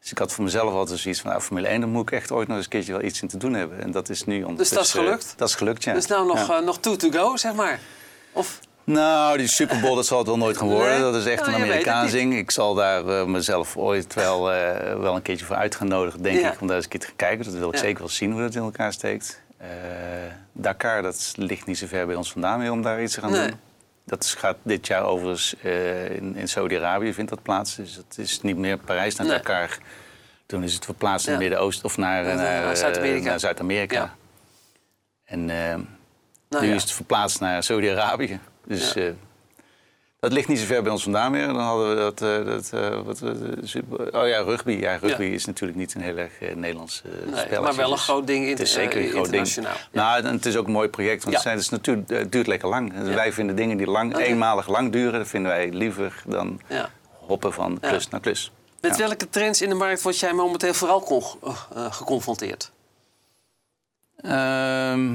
Dus 0.00 0.10
ik 0.10 0.18
had 0.18 0.32
voor 0.32 0.44
mezelf 0.44 0.72
altijd 0.72 0.98
zoiets 0.98 1.20
van, 1.20 1.30
nou, 1.30 1.42
Formule 1.42 1.68
1, 1.68 1.80
daar 1.80 1.88
moet 1.88 2.02
ik 2.02 2.10
echt 2.18 2.30
ooit 2.32 2.48
nog 2.48 2.56
eens 2.56 2.64
een 2.66 2.70
keertje 2.72 2.92
wel 2.92 3.02
iets 3.02 3.22
in 3.22 3.28
te 3.28 3.36
doen 3.36 3.54
hebben. 3.54 3.82
En 3.82 3.90
dat 3.90 4.08
is 4.08 4.24
nu 4.24 4.34
Dus 4.34 4.42
dat 4.46 4.50
is 4.50 4.58
ondertussen, 4.66 4.98
gelukt? 5.00 5.34
dat 5.36 5.48
is 5.48 5.54
gelukt, 5.54 5.84
ja. 5.84 5.94
Dus 5.94 6.06
nou 6.06 6.26
nog, 6.26 6.46
Ja. 6.48 6.56
eh, 6.58 6.64
nog 6.64 6.78
two 6.78 6.96
to 6.96 7.10
go, 7.10 7.36
zeg 7.36 7.54
maar. 7.54 7.80
Of, 8.32 8.58
Nou, 8.84 9.38
die 9.38 9.46
Super 9.46 9.80
Bowl, 9.80 9.94
dat 9.94 10.06
zal 10.06 10.18
het 10.18 10.26
wel 10.26 10.36
nooit 10.38 10.56
gaan 10.56 10.68
worden. 10.68 11.00
Dat 11.00 11.14
is 11.14 11.24
echt 11.26 11.40
Nou, 11.46 11.54
een 11.54 11.62
Amerikaans 11.62 12.12
ding. 12.12 12.36
Ik 12.36 12.50
zal 12.50 12.74
daar 12.74 13.06
eh, 13.06 13.24
mezelf 13.24 13.76
ooit 13.76 14.14
wel, 14.14 14.52
eh, 14.52 14.96
wel 15.00 15.14
een 15.14 15.22
keertje 15.22 15.44
voor 15.46 15.56
uit 15.56 15.74
gaan 15.74 15.88
nodigen, 15.88 16.22
denk 16.22 16.40
Ja. 16.40 16.52
ik. 16.52 16.60
Om 16.60 16.66
daar 16.66 16.76
eens 16.76 16.84
een 16.84 16.90
keer 16.90 17.00
te 17.00 17.06
gaan 17.06 17.16
kijken. 17.16 17.44
Dat 17.44 17.54
wil 17.54 17.68
ik 17.68 17.74
Ja. 17.74 17.80
zeker 17.80 17.98
wel 17.98 18.08
zien 18.08 18.32
hoe 18.32 18.40
dat 18.40 18.54
in 18.54 18.62
elkaar 18.62 18.92
steekt. 18.92 19.40
Dakar, 20.52 21.02
dat 21.02 21.32
ligt 21.36 21.66
niet 21.66 21.78
zo 21.78 21.86
ver 21.86 22.06
bij 22.06 22.14
ons 22.16 22.32
vandaan 22.32 22.58
meer 22.58 22.70
om 22.72 22.82
daar 22.82 23.02
iets 23.02 23.14
te 23.14 23.20
gaan 23.20 23.30
Nee. 23.30 23.46
doen. 23.48 23.58
Dat 24.08 24.26
gaat 24.38 24.56
dit 24.62 24.86
jaar 24.86 25.04
overigens 25.04 25.54
eh, 25.62 26.10
in, 26.16 26.36
in 26.36 26.48
Saudi-Arabië 26.48 27.14
vindt 27.14 27.30
dat 27.30 27.42
plaats. 27.42 27.76
Dus 27.76 27.94
het 27.94 28.18
is 28.18 28.40
niet 28.42 28.56
meer 28.56 28.78
Parijs 28.78 29.16
naar 29.16 29.26
Nee. 29.26 29.36
Dakar. 29.36 29.78
Toen 30.46 30.62
is 30.62 30.74
het 30.74 30.84
verplaatst 30.84 31.26
naar 31.26 31.34
Ja. 31.34 31.40
het 31.40 31.48
Midden-Oosten 31.50 31.84
of 31.84 31.96
naar, 31.96 32.26
Ja, 32.26 32.34
naar, 32.34 32.70
eh, 32.70 32.74
Zuid-Amerika. 32.76 33.28
naar 33.28 33.40
Zuid-Amerika. 33.40 33.94
Ja. 33.94 34.14
En 35.24 35.50
eh, 35.50 35.74
nou 36.48 36.66
nu 36.66 36.74
is 36.74 36.82
het 36.82 36.92
verplaatst 36.92 37.40
naar 37.40 37.62
Saudi-Arabië. 37.62 38.40
Dus 38.66 38.92
Ja. 38.92 39.12
Eh, 40.20 40.28
dat 40.28 40.32
ligt 40.32 40.48
niet 40.48 40.58
zo 40.58 40.64
ver 40.64 40.82
bij 40.82 40.92
ons 40.92 41.02
vandaan 41.02 41.30
meer. 41.30 41.46
Dan 41.46 41.56
hadden 41.56 41.88
we 41.88 41.94
dat... 41.94 42.22
eh, 42.22 42.44
dat 42.44 42.70
eh, 42.72 43.00
wat, 43.00 43.22
super- 43.62 44.20
oh 44.20 44.28
ja, 44.28 44.40
rugby. 44.40 44.70
Ja, 44.72 44.96
rugby 44.96 45.22
Ja. 45.22 45.32
is 45.32 45.44
natuurlijk 45.44 45.78
niet 45.78 45.94
een 45.94 46.00
heel 46.00 46.16
erg 46.16 46.40
eh, 46.40 46.54
Nederlands 46.54 47.02
eh, 47.04 47.10
Nee, 47.12 47.20
spelletje. 47.26 47.60
maar 47.60 47.74
wel 47.76 47.84
een 47.84 47.90
dus 47.92 48.02
groot 48.04 48.26
ding 48.26 48.44
in, 48.44 48.50
Het 48.50 48.60
is 48.60 48.74
eh, 48.76 48.82
zeker 48.82 49.02
een 49.02 49.08
groot 49.10 49.30
ding. 49.30 49.54
Ja. 49.54 49.72
Nou, 49.92 50.22
en 50.24 50.32
het 50.32 50.46
is 50.46 50.56
ook 50.56 50.66
een 50.66 50.72
mooi 50.72 50.88
project. 50.88 51.24
Want 51.24 51.26
Ja. 51.26 51.32
het, 51.32 51.42
zijn, 51.42 51.54
het, 51.54 51.64
is 51.64 51.70
natuurlijk, 51.70 52.08
het 52.08 52.32
duurt 52.32 52.46
lekker 52.46 52.68
lang. 52.68 52.92
Ja. 52.94 53.02
Wij 53.14 53.32
vinden 53.32 53.56
dingen 53.56 53.76
die 53.76 53.86
lang, 53.86 54.14
Oké. 54.14 54.22
eenmalig 54.22 54.68
lang 54.68 54.92
duren... 54.92 55.18
dat 55.18 55.28
vinden 55.28 55.50
wij 55.50 55.70
liever 55.70 56.22
dan 56.26 56.60
hoppen 57.12 57.52
van 57.52 57.80
klus 57.80 58.08
naar 58.08 58.20
klus. 58.20 58.52
Met 58.80 58.96
welke 58.96 59.28
trends 59.28 59.62
in 59.62 59.68
de 59.68 59.74
markt 59.74 60.02
word 60.02 60.18
jij 60.18 60.32
momenteel 60.32 60.74
vooral 60.74 61.00
con- 61.02 61.22
eh, 61.44 61.56
eh, 61.74 61.92
geconfronteerd? 61.92 62.72
Ehm, 64.16 65.14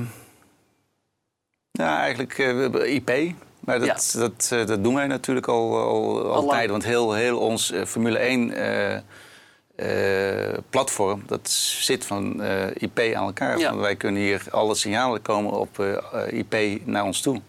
ja, 1.72 2.00
eigenlijk 2.00 2.38
eh, 2.38 2.93
IP. 2.95 3.36
Maar 3.65 3.79
dat, 3.79 4.13
dat, 4.17 4.50
eh, 4.51 4.65
dat 4.65 4.84
doen 4.84 4.96
wij 4.96 5.08
natuurlijk 5.08 5.48
al, 5.48 5.77
al, 5.77 6.24
al 6.32 6.36
lang. 6.36 6.50
tijden. 6.50 6.72
Want 6.72 6.84
heel, 6.84 7.13
heel 7.13 7.38
ons 7.39 7.72
eh, 7.72 7.86
Formule 7.86 8.17
1 8.17 8.51
eh, 8.51 8.96
eh, 9.75 10.58
platform, 10.70 11.24
dat 11.25 11.50
zit 11.50 12.05
van 12.05 12.41
eh, 12.41 12.67
IP 12.75 13.00
aan 13.00 13.25
elkaar. 13.25 13.58
Ja. 13.60 13.70
Want 13.70 13.82
wij 13.82 13.96
kunnen 13.96 14.22
hier 14.22 14.43
alle 14.51 14.75
signalen 14.75 15.22
komen 15.22 15.51
op 15.53 15.79
eh, 15.79 15.93
eh, 16.27 16.38
IP 16.39 16.86
naar 16.86 17.03
ons 17.03 17.22
toe. 17.22 17.41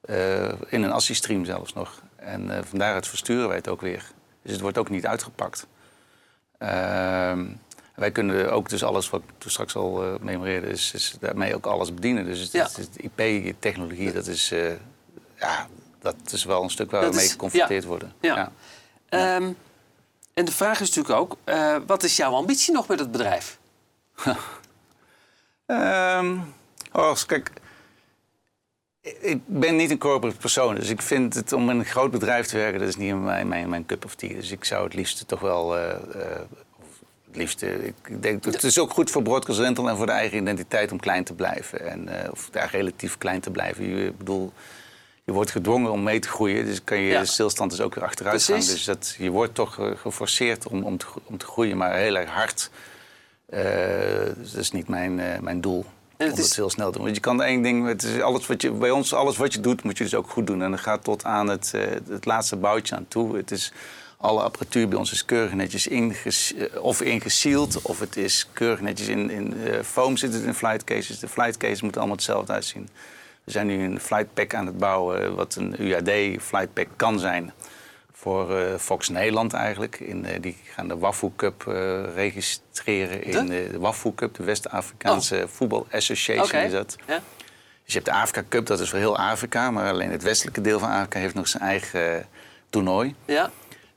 Eh, 0.00 0.48
in 0.68 0.82
een 0.82 0.92
ASCII-stream 0.92 1.44
zelfs 1.44 1.72
nog. 1.72 2.02
En 2.16 2.50
eh 2.50 2.58
van 2.64 2.78
daaruit 2.78 3.08
versturen 3.08 3.46
wij 3.48 3.56
het 3.56 3.68
ook 3.68 3.80
weer. 3.80 4.04
Dus 4.42 4.52
het 4.52 4.60
wordt 4.60 4.78
ook 4.78 4.90
niet 4.90 5.06
uitgepakt. 5.06 5.66
Ehm, 6.58 7.44
wij 7.94 8.10
kunnen 8.10 8.52
ook 8.52 8.68
dus 8.68 8.84
alles 8.84 9.10
wat 9.10 9.20
ik 9.20 9.28
toen 9.38 9.50
straks 9.50 9.76
al 9.76 10.04
eh 10.04 10.10
memoreerde, 10.20 10.66
is, 10.66 10.92
is 10.94 11.16
daarmee 11.20 11.54
ook 11.54 11.66
alles 11.66 11.94
bedienen. 11.94 12.24
Dus 12.24 12.40
het, 12.40 12.52
Ja. 12.52 12.62
het- 12.62 12.76
het 12.76 12.96
IP-technologie, 12.96 14.12
dat 14.12 14.26
is, 14.26 14.50
eh, 14.52 14.72
ja, 15.44 15.66
dat 16.00 16.14
is 16.32 16.44
wel 16.44 16.62
een 16.62 16.70
stuk 16.70 16.90
waar 16.90 17.00
Dat 17.00 17.10
we 17.10 17.16
mee 17.16 17.24
is- 17.24 17.30
geconfronteerd 17.32 17.84
worden. 17.84 18.12
Ja. 18.20 18.52
Ehm, 19.08 19.52
en 20.34 20.44
de 20.44 20.52
vraag 20.52 20.80
is 20.80 20.88
natuurlijk 20.94 21.14
ook, 21.20 21.36
eh, 21.44 21.76
wat 21.86 22.02
is 22.02 22.16
jouw 22.16 22.32
ambitie 22.32 22.72
nog 22.72 22.88
met 22.88 22.98
het 22.98 23.10
bedrijf? 23.12 23.58
Oh, 26.92 27.14
kijk, 27.26 27.50
ik 29.00 29.40
ben 29.46 29.76
niet 29.76 29.90
een 29.90 29.98
corporate 29.98 30.36
persoon. 30.38 30.74
Dus 30.74 30.88
ik 30.88 31.02
vind 31.02 31.34
het 31.34 31.52
om 31.52 31.70
in 31.70 31.78
een 31.78 31.84
groot 31.84 32.10
bedrijf 32.10 32.46
te 32.46 32.56
werken, 32.56 32.78
dat 32.80 32.88
is 32.88 32.96
niet 32.96 33.14
mijn, 33.20 33.48
mijn, 33.48 33.68
mijn 33.68 33.86
cup 33.86 34.04
of 34.04 34.14
tea. 34.14 34.34
Dus 34.34 34.50
ik 34.50 34.64
zou 34.64 34.84
het 34.84 34.94
liefst 34.94 35.28
toch 35.28 35.40
wel. 35.40 35.64
of 35.64 36.86
het 37.26 37.36
liefste, 37.36 37.86
ik 37.86 38.22
denk, 38.22 38.44
het 38.44 38.62
is 38.64 38.78
ook 38.78 38.92
goed 38.92 39.10
voor 39.10 39.22
Broadcast 39.22 39.58
Rental 39.58 39.88
en 39.88 39.96
voor 39.96 40.06
de 40.06 40.12
eigen 40.12 40.38
identiteit 40.38 40.92
om 40.92 41.00
klein 41.00 41.24
te 41.24 41.34
blijven. 41.34 41.80
En, 41.90 42.30
of 42.30 42.48
daar 42.50 42.68
relatief 42.70 43.18
klein 43.18 43.40
te 43.40 43.50
blijven. 43.50 43.84
Je, 43.88 44.06
ik 44.06 44.18
bedoel, 44.18 44.52
je 45.24 45.32
wordt 45.32 45.50
gedwongen 45.50 45.90
om 45.90 46.02
mee 46.02 46.18
te 46.18 46.28
groeien. 46.28 46.64
Dus 46.64 46.84
kan 46.84 46.98
je 46.98 47.10
Ja. 47.10 47.24
stilstand 47.24 47.70
dus 47.70 47.80
ook 47.80 47.94
weer 47.94 48.04
achteruit 48.04 48.42
gaan. 48.42 48.56
Dus 48.56 48.84
dat, 48.84 49.14
je 49.18 49.30
wordt 49.30 49.54
toch 49.54 49.78
eh, 49.78 49.90
geforceerd 49.96 50.66
om, 50.66 50.82
om, 50.82 50.96
te, 50.96 51.06
om 51.24 51.38
te 51.38 51.46
groeien, 51.46 51.76
maar 51.76 51.94
heel 51.94 52.16
erg 52.16 52.30
hard. 52.30 52.70
Eh, 53.46 53.62
dus 54.36 54.52
dat 54.52 54.60
is 54.60 54.70
niet 54.70 54.88
mijn, 54.88 55.20
eh, 55.20 55.38
mijn 55.38 55.60
doel. 55.60 55.84
En 56.16 56.26
het 56.26 56.34
om 56.34 56.40
is... 56.40 56.46
het 56.46 56.56
heel 56.56 56.70
snel 56.70 56.86
te 56.86 56.92
doen. 56.92 57.02
Want 57.02 57.16
je 57.16 57.22
kan 57.22 57.42
één 57.42 57.62
ding, 57.62 57.86
het 57.86 58.02
is 58.02 58.20
alles 58.20 58.46
wat 58.46 58.62
je, 58.62 58.70
bij 58.70 58.90
ons, 58.90 59.14
alles 59.14 59.36
wat 59.36 59.52
je 59.52 59.60
doet, 59.60 59.82
moet 59.82 59.98
je 59.98 60.04
dus 60.04 60.14
ook 60.14 60.30
goed 60.30 60.46
doen. 60.46 60.62
En 60.62 60.70
dat 60.70 60.80
gaat 60.80 61.04
tot 61.04 61.24
aan 61.24 61.48
het, 61.48 61.72
uh, 61.74 61.82
het 62.08 62.24
laatste 62.24 62.56
boutje 62.56 62.96
aan 62.96 63.08
toe. 63.08 63.36
Het 63.36 63.50
is, 63.50 63.72
alle 64.16 64.42
apparatuur 64.42 64.88
bij 64.88 64.98
ons 64.98 65.12
is 65.12 65.24
keurig 65.24 65.52
netjes 65.52 65.86
inges, 65.86 66.54
uh, 66.54 66.82
of 66.82 67.00
ingesield, 67.00 67.82
of 67.82 68.00
het 68.00 68.16
is 68.16 68.48
keurig 68.52 68.80
netjes 68.80 69.08
in, 69.08 69.30
in 69.30 69.54
uh, 69.56 69.80
foam 69.80 70.16
zit 70.16 70.32
het 70.32 70.42
in 70.42 70.54
flight 70.54 70.84
cases. 70.84 71.18
De 71.18 71.28
flight 71.28 71.56
cases 71.56 71.80
moeten 71.80 72.00
allemaal 72.00 72.18
hetzelfde 72.18 72.52
uitzien. 72.52 72.88
We 73.44 73.50
zijn 73.50 73.66
nu 73.66 73.84
een 73.84 74.00
flight 74.00 74.34
pack 74.34 74.54
aan 74.54 74.66
het 74.66 74.78
bouwen, 74.78 75.34
wat 75.34 75.54
een 75.54 75.82
UAD 75.82 76.42
flight 76.42 76.72
pack 76.72 76.88
kan 76.96 77.18
zijn 77.18 77.52
voor 78.12 78.60
uh, 78.60 78.74
Fox 78.78 79.08
Nederland 79.08 79.52
eigenlijk. 79.52 80.00
In, 80.00 80.24
uh, 80.24 80.30
die 80.40 80.56
gaan 80.64 80.88
de 80.88 80.98
Wafu 80.98 81.30
Cup 81.36 81.64
uh, 81.68 81.74
registreren 82.14 83.22
in 83.22 83.46
de, 83.46 83.68
de 83.70 83.78
Wafu 83.78 84.14
Cup, 84.14 84.34
de 84.34 84.44
West-Afrikaanse 84.44 85.36
oh. 85.42 85.48
Voetbal 85.48 85.86
Association 85.90 86.46
okay. 86.46 86.64
is 86.64 86.72
dat. 86.72 86.96
Ja. 87.06 87.20
Dus 87.84 87.92
je 87.92 88.00
hebt 88.00 88.04
de 88.04 88.12
Afrika 88.12 88.44
Cup, 88.48 88.66
dat 88.66 88.80
is 88.80 88.90
voor 88.90 88.98
heel 88.98 89.18
Afrika, 89.18 89.70
maar 89.70 89.90
alleen 89.90 90.10
het 90.10 90.22
westelijke 90.22 90.60
deel 90.60 90.78
van 90.78 90.90
Afrika 90.90 91.18
heeft 91.18 91.34
nog 91.34 91.48
zijn 91.48 91.62
eigen 91.62 92.26
toernooi. 92.70 93.14
Ja. 93.24 93.50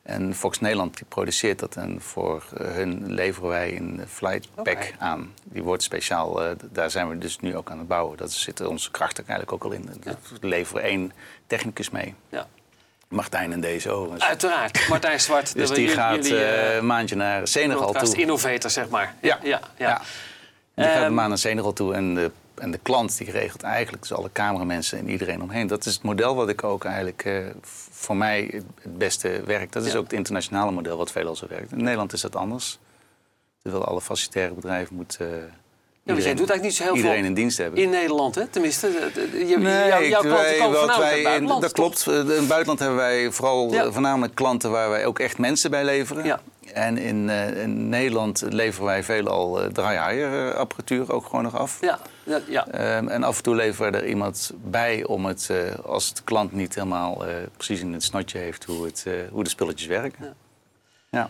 En 0.08 0.36
Fox 0.36 0.60
Nederland 0.60 0.98
die 0.98 1.06
produceert 1.08 1.60
dat 1.60 1.76
en 1.76 2.02
voor 2.02 2.44
hun 2.64 3.14
leveren 3.14 3.50
wij 3.50 3.78
een 3.78 4.02
flight 4.08 4.48
pack 4.56 4.68
okay. 4.68 4.94
aan. 4.98 5.34
Die 5.44 5.64
wordt 5.64 5.84
speciaal, 5.84 6.56
daar 6.72 6.92
zijn 6.92 7.10
we 7.10 7.18
dus 7.18 7.40
nu 7.40 7.56
ook 7.56 7.72
aan 7.72 7.78
het 7.78 7.88
bouwen. 7.88 8.18
Dat 8.18 8.32
zit 8.32 8.62
onze 8.62 8.92
kracht 8.92 9.18
eigenlijk 9.18 9.52
ook 9.52 9.64
al 9.64 9.72
in. 9.72 9.90
Ja. 10.04 10.16
We 10.40 10.48
leveren 10.48 10.84
één 10.84 11.12
technicus 11.48 11.90
mee. 11.90 12.14
Ja. 12.30 12.48
Martijn 13.08 13.52
en 13.52 13.62
DSO. 13.62 14.16
Uiteraard, 14.18 14.88
Martijn 14.90 15.20
Zwart. 15.20 15.56
dus 15.58 15.70
die 15.70 15.88
gaat 15.88 16.26
uh, 16.26 16.76
een 16.76 16.86
maandje 16.86 17.16
naar 17.16 17.48
Senegal 17.48 17.92
toe. 17.92 18.18
innovator, 18.18 18.70
zeg 18.70 18.90
maar. 18.90 19.16
Ja, 19.22 19.40
ja, 19.44 19.60
ja. 19.78 19.88
ja. 19.88 20.02
Die 20.76 20.86
gaat 20.86 21.04
een 21.04 21.14
maand 21.14 21.30
naar 21.30 21.38
Senegal 21.38 21.74
toe 21.74 21.94
en 21.94 22.16
de, 22.16 22.32
en 22.60 22.72
de 22.72 22.80
klant 22.84 23.18
die 23.18 23.32
regelt 23.32 23.64
eigenlijk 23.64 24.02
dus 24.02 24.14
alle 24.14 24.30
cameramensen 24.34 24.98
en 24.98 25.10
iedereen 25.10 25.42
omheen. 25.42 25.68
Dat 25.68 25.86
is 25.86 25.94
het 25.94 26.04
model 26.04 26.36
wat 26.36 26.50
ik 26.50 26.64
ook 26.64 26.84
eigenlijk 26.84 27.26
uh, 27.26 27.46
voor 27.92 28.18
mij 28.18 28.50
het 28.82 28.98
beste 28.98 29.42
werkt. 29.46 29.74
Dat 29.74 29.86
is 29.86 29.96
ook 29.96 30.04
het 30.04 30.14
internationale 30.14 30.72
model 30.72 30.98
wat 30.98 31.12
veelal 31.12 31.36
zo 31.36 31.46
werkt. 31.50 31.72
In 31.72 31.84
Nederland 31.84 32.14
is 32.14 32.22
dat 32.22 32.36
anders. 32.36 32.80
Terwijl 33.62 33.86
alle 33.86 34.02
facilitaire 34.02 34.54
bedrijven 34.54 34.96
moeten... 34.96 35.30
Uh, 35.30 35.36
ja, 36.04 36.14
maar 36.14 36.22
jij 36.22 36.36
doet 36.36 36.50
eigenlijk 36.50 36.64
niet 36.64 36.74
zo 36.74 36.84
heel 36.84 36.96
iedereen 36.96 37.18
veel 37.18 37.28
in 37.28 37.34
dienst 37.34 37.58
hebben. 37.58 37.80
In 37.80 37.90
Nederland, 37.90 38.36
hè? 38.36 38.48
Tenminste, 38.48 38.88
je, 39.48 39.58
nee, 39.58 39.88
jou, 39.88 40.08
jouw 40.08 40.22
klanten 40.22 40.58
komen 40.58 40.80
vanuit 40.80 41.00
wij, 41.00 41.24
buitenland, 41.24 41.62
Dat 41.62 41.72
klopt. 41.72 42.08
In 42.08 42.14
het 42.14 42.48
buitenland 42.48 42.80
hebben 42.80 42.98
wij 42.98 43.32
vooral 43.32 43.72
ja. 43.72 43.92
voornamelijk 43.92 44.36
klanten 44.36 44.72
waar 44.72 44.90
wij 44.90 45.06
ook 45.06 45.20
echt 45.20 45.38
mensen 45.38 45.72
bij 45.72 45.86
leveren. 45.86 46.26
Ja. 46.26 46.40
En 46.77 46.98
in, 46.98 47.27
uh, 47.27 47.62
in, 47.62 47.89
Nederland 47.89 48.43
leveren 48.50 48.86
wij 48.86 49.03
veelal 49.03 49.63
uh, 49.63 49.69
draaier 49.69 50.55
apparatuur 50.55 51.12
ook 51.12 51.25
gewoon 51.25 51.43
nog 51.43 51.55
af. 51.55 51.81
Ja. 51.81 52.00
Ja, 52.24 52.41
ja. 52.48 52.98
Um, 52.98 53.07
en 53.07 53.24
af 53.24 53.38
en 53.38 53.43
toe 53.43 53.55
leveren 53.55 53.91
we 53.91 53.98
er 53.98 54.07
iemand 54.07 54.51
bij 54.55 55.03
om 55.05 55.25
het, 55.25 55.48
uh, 55.51 55.75
als 55.75 56.13
de 56.13 56.22
klant 56.24 56.51
niet 56.51 56.75
helemaal 56.75 57.24
precies 57.57 57.79
in 57.79 57.93
het 57.93 58.03
snotje 58.03 58.38
heeft 58.38 58.63
hoe, 58.63 58.86
het, 58.86 59.05
hoe 59.31 59.43
de 59.43 59.50
spulletjes 59.50 59.88
werken. 59.88 60.25
Ja. 60.25 60.34
ja. 61.10 61.29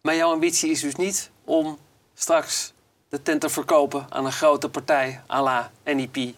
Maar 0.00 0.16
jouw 0.16 0.32
ambitie 0.32 0.70
is 0.70 0.80
dus 0.80 0.94
niet 0.94 1.30
om 1.44 1.78
straks 2.14 2.72
de 3.08 3.22
tent 3.22 3.40
te 3.40 3.48
verkopen 3.48 4.06
aan 4.08 4.24
een 4.24 4.32
grote 4.32 4.68
partij 4.68 5.20
à 5.30 5.42
la 5.42 5.70
NEP? 5.84 6.34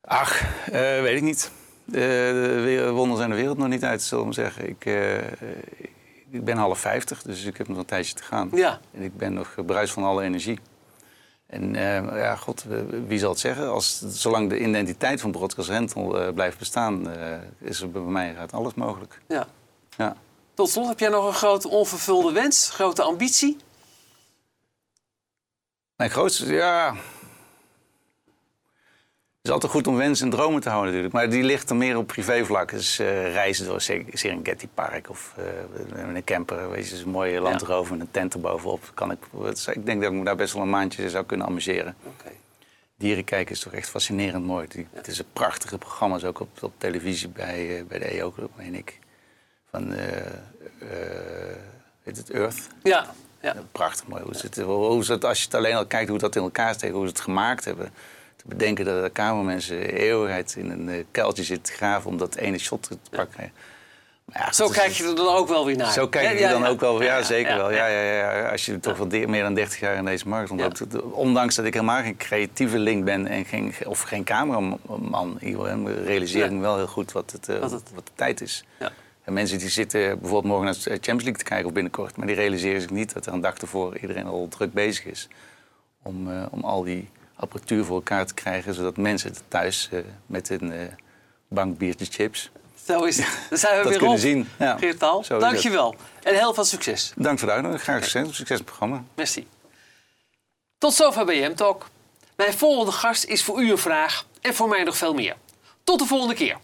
Ach, 0.00 0.42
weet 0.70 1.16
ik 1.16 1.22
niet. 1.22 1.50
De 1.84 2.90
wonderen 2.92 3.16
zijn 3.16 3.30
de 3.30 3.36
wereld 3.36 3.58
nog 3.58 3.68
niet 3.68 3.84
uit, 3.84 4.02
zullen 4.02 4.26
we 4.26 4.32
zeggen. 4.32 4.68
Ik, 4.68 4.84
ik 6.32 6.44
ben 6.44 6.56
half 6.56 6.78
vijftig, 6.78 7.22
dus 7.22 7.44
ik 7.44 7.56
heb 7.56 7.68
nog 7.68 7.78
een 7.78 7.84
tijdje 7.84 8.14
te 8.14 8.22
gaan. 8.22 8.50
Ja. 8.52 8.80
En 8.94 9.02
ik 9.02 9.16
ben 9.16 9.32
nog 9.32 9.54
bruis 9.66 9.92
van 9.92 10.04
alle 10.04 10.22
energie. 10.22 10.58
En 11.46 11.74
ja, 12.14 12.36
god, 12.36 12.64
wie 13.06 13.18
zal 13.18 13.30
het 13.30 13.38
zeggen? 13.38 13.70
Als, 13.70 13.98
zolang 14.08 14.48
de 14.48 14.60
identiteit 14.60 15.20
van 15.20 15.30
Broadcast 15.30 15.68
Rental 15.68 16.32
blijft 16.32 16.58
bestaan, 16.58 17.10
is 17.58 17.80
er 17.80 17.90
bij 17.90 18.02
mij 18.02 18.34
gaat 18.34 18.52
alles 18.52 18.74
mogelijk. 18.74 19.20
Ja. 19.28 19.46
ja. 19.96 20.16
Tot 20.54 20.70
slot, 20.70 20.88
heb 20.88 20.98
jij 20.98 21.08
nog 21.08 21.26
een 21.26 21.32
grote 21.32 21.68
onvervulde 21.68 22.32
wens, 22.32 22.70
grote 22.70 23.02
ambitie? 23.02 23.56
Mijn 25.96 26.10
grootste, 26.10 26.52
ja. 26.52 26.94
Het 29.42 29.50
is 29.50 29.56
altijd 29.56 29.72
goed 29.72 29.86
om 29.86 29.96
wensen 29.96 30.24
en 30.24 30.30
dromen 30.30 30.60
te 30.60 30.68
houden 30.68 30.92
natuurlijk. 30.92 31.14
Maar 31.14 31.30
die 31.30 31.42
ligt 31.42 31.70
er 31.70 31.76
meer 31.76 31.96
op 31.96 32.06
privévlak. 32.06 32.70
Dus 32.70 33.00
uh, 33.00 33.32
reizen 33.32 33.66
door 33.66 33.80
Serengeti 34.12 34.68
Park 34.74 35.10
of 35.10 35.34
uh, 35.38 36.04
met 36.04 36.16
een 36.16 36.24
camper. 36.24 36.70
Weet 36.70 36.88
je, 36.88 37.02
een 37.02 37.10
mooie 37.10 37.40
landrover 37.40 37.96
met 37.96 38.06
een 38.06 38.10
tent 38.10 38.34
erbovenop. 38.34 38.90
Kan 38.94 39.10
ik, 39.10 39.18
ik 39.72 39.86
denk 39.86 40.02
dat 40.02 40.12
ik 40.12 40.18
me 40.18 40.24
daar 40.24 40.36
best 40.36 40.52
wel 40.52 40.62
een 40.62 40.70
maandje 40.70 41.10
zou 41.10 41.24
kunnen 41.24 41.46
amuseren. 41.46 41.96
Okay. 42.18 42.32
Dieren 42.96 43.24
kijken 43.24 43.54
is 43.54 43.60
toch 43.60 43.72
echt 43.72 43.88
fascinerend 43.88 44.44
mooi. 44.44 44.66
Ja. 44.70 44.82
Het 44.92 45.06
is 45.06 45.18
een 45.18 45.32
prachtige 45.32 45.78
programma's 45.78 46.24
ook 46.24 46.40
op, 46.40 46.62
op 46.62 46.72
televisie 46.78 47.28
bij, 47.28 47.78
uh, 47.78 47.84
bij 47.84 47.98
de 47.98 48.04
EO, 48.04 48.34
meen 48.56 48.74
ik. 48.74 48.98
Van, 49.70 49.92
heet 52.02 52.16
het 52.16 52.30
Earth? 52.30 52.68
Ja, 52.82 53.14
ja. 53.40 53.54
Prachtig 53.72 54.06
mooi. 54.06 54.22
Hoe 54.22 54.32
het, 54.32 54.56
hoe 54.60 55.04
het, 55.04 55.24
als 55.24 55.38
je 55.38 55.44
het 55.44 55.54
alleen 55.54 55.74
al 55.74 55.86
kijkt 55.86 56.08
hoe 56.08 56.18
dat 56.18 56.36
in 56.36 56.42
elkaar 56.42 56.74
steekt, 56.74 56.92
hoe 56.92 57.06
ze 57.06 57.12
het 57.12 57.20
gemaakt 57.20 57.64
hebben. 57.64 57.92
Te 58.42 58.48
bedenken 58.48 58.84
dat 58.84 59.02
de 59.02 59.10
kamermensen 59.10 59.80
eeuwigheid 59.80 60.54
in 60.58 60.70
een 60.70 60.88
uh, 60.88 61.04
kuiltje 61.10 61.42
zitten 61.42 61.74
graven 61.74 62.10
om 62.10 62.18
dat 62.18 62.34
ene 62.34 62.58
shot 62.58 62.82
te 62.82 62.98
pakken. 63.10 63.52
Ja, 64.32 64.52
zo 64.52 64.68
kijk 64.68 64.92
je 64.92 65.04
er 65.04 65.14
dan 65.14 65.34
ook 65.34 65.48
wel 65.48 65.66
weer 65.66 65.76
naar. 65.76 65.92
Zo 65.92 66.08
kijk 66.08 66.38
je 66.38 66.44
er 66.44 66.50
dan 66.50 66.66
ook 66.66 66.80
wel 66.80 66.98
weer, 66.98 67.08
ja, 67.08 67.22
zeker 67.22 67.56
wel. 67.56 67.72
Ja, 67.72 67.86
ja, 67.86 68.00
ja, 68.00 68.50
Als 68.50 68.66
je 68.66 68.80
toch 68.80 68.96
wel 68.96 69.06
meer 69.06 69.42
dan 69.42 69.54
30 69.54 69.80
jaar 69.80 69.96
in 69.96 70.04
deze 70.04 70.28
markt 70.28 70.48
rondloopt. 70.48 71.02
Ondanks 71.02 71.54
dat 71.54 71.64
ik 71.64 71.74
helemaal 71.74 72.02
geen 72.02 72.16
creatieve 72.16 72.78
link 72.78 73.04
ben 73.04 73.26
en 73.26 73.44
geen, 73.44 73.74
of 73.86 74.00
geen 74.00 74.24
cameraman, 74.24 75.38
realiseer 76.04 76.44
ik 76.44 76.50
me 76.50 76.60
wel 76.60 76.76
heel 76.76 76.86
goed 76.86 77.12
wat, 77.12 77.32
het, 77.32 77.48
uh, 77.48 77.58
wat, 77.58 77.70
het... 77.70 77.90
wat 77.94 78.06
de 78.06 78.12
tijd 78.14 78.40
is. 78.40 78.64
En 79.24 79.32
mensen 79.32 79.58
die 79.58 79.68
zitten 79.68 80.00
bijvoorbeeld 80.00 80.44
morgen 80.44 80.64
naar 80.64 80.74
de 80.74 80.80
Champions 80.90 81.22
League 81.22 81.42
te 81.42 81.44
kijken 81.44 81.66
of 81.66 81.72
binnenkort, 81.72 82.16
maar 82.16 82.26
die 82.26 82.36
realiseren 82.36 82.80
zich 82.80 82.90
niet 82.90 83.14
dat 83.14 83.26
er 83.26 83.32
een 83.32 83.40
dag 83.40 83.54
ervoor 83.54 83.98
iedereen 83.98 84.26
al 84.26 84.48
druk 84.48 84.72
bezig 84.72 85.04
is 85.04 85.28
om, 86.02 86.28
uh, 86.28 86.42
om 86.50 86.64
al 86.64 86.82
die 86.82 87.08
apparatuur 87.42 87.84
voor 87.84 87.96
elkaar 87.96 88.26
te 88.26 88.34
krijgen, 88.34 88.74
zodat 88.74 88.96
mensen 88.96 89.34
thuis 89.48 89.88
uh, 89.92 90.00
met 90.26 90.50
een 90.50 90.72
uh, 90.72 90.80
bank 91.48 91.78
biertje 91.78 92.06
chips. 92.10 92.50
Zo 92.86 93.04
is 93.04 93.16
het. 93.16 93.38
Dan 93.48 93.58
zijn 93.58 93.76
we 93.76 93.82
dat 93.82 93.88
weer 93.88 93.98
kunnen 93.98 94.16
op. 94.16 94.22
zien. 94.22 94.48
Ja. 94.58 94.78
Geertaal, 94.78 95.24
dankjewel. 95.28 95.94
En 96.22 96.34
heel 96.34 96.54
veel 96.54 96.64
succes. 96.64 97.12
Dank 97.16 97.38
voor 97.38 97.48
de 97.48 97.54
uitnodiging. 97.54 97.88
Graag 97.88 98.04
succes. 98.04 98.36
Succes 98.36 98.48
met 98.48 98.58
het 98.58 98.64
programma. 98.66 99.04
Merci. 99.14 99.46
Tot 100.78 100.94
zover 100.94 101.24
BM 101.24 101.54
Talk. 101.54 101.88
Mijn 102.36 102.52
volgende 102.52 102.92
gast 102.92 103.24
is 103.24 103.44
voor 103.44 103.62
u 103.62 103.70
een 103.70 103.78
vraag 103.78 104.26
en 104.40 104.54
voor 104.54 104.68
mij 104.68 104.82
nog 104.82 104.96
veel 104.96 105.14
meer. 105.14 105.36
Tot 105.84 105.98
de 105.98 106.06
volgende 106.06 106.34
keer. 106.34 106.56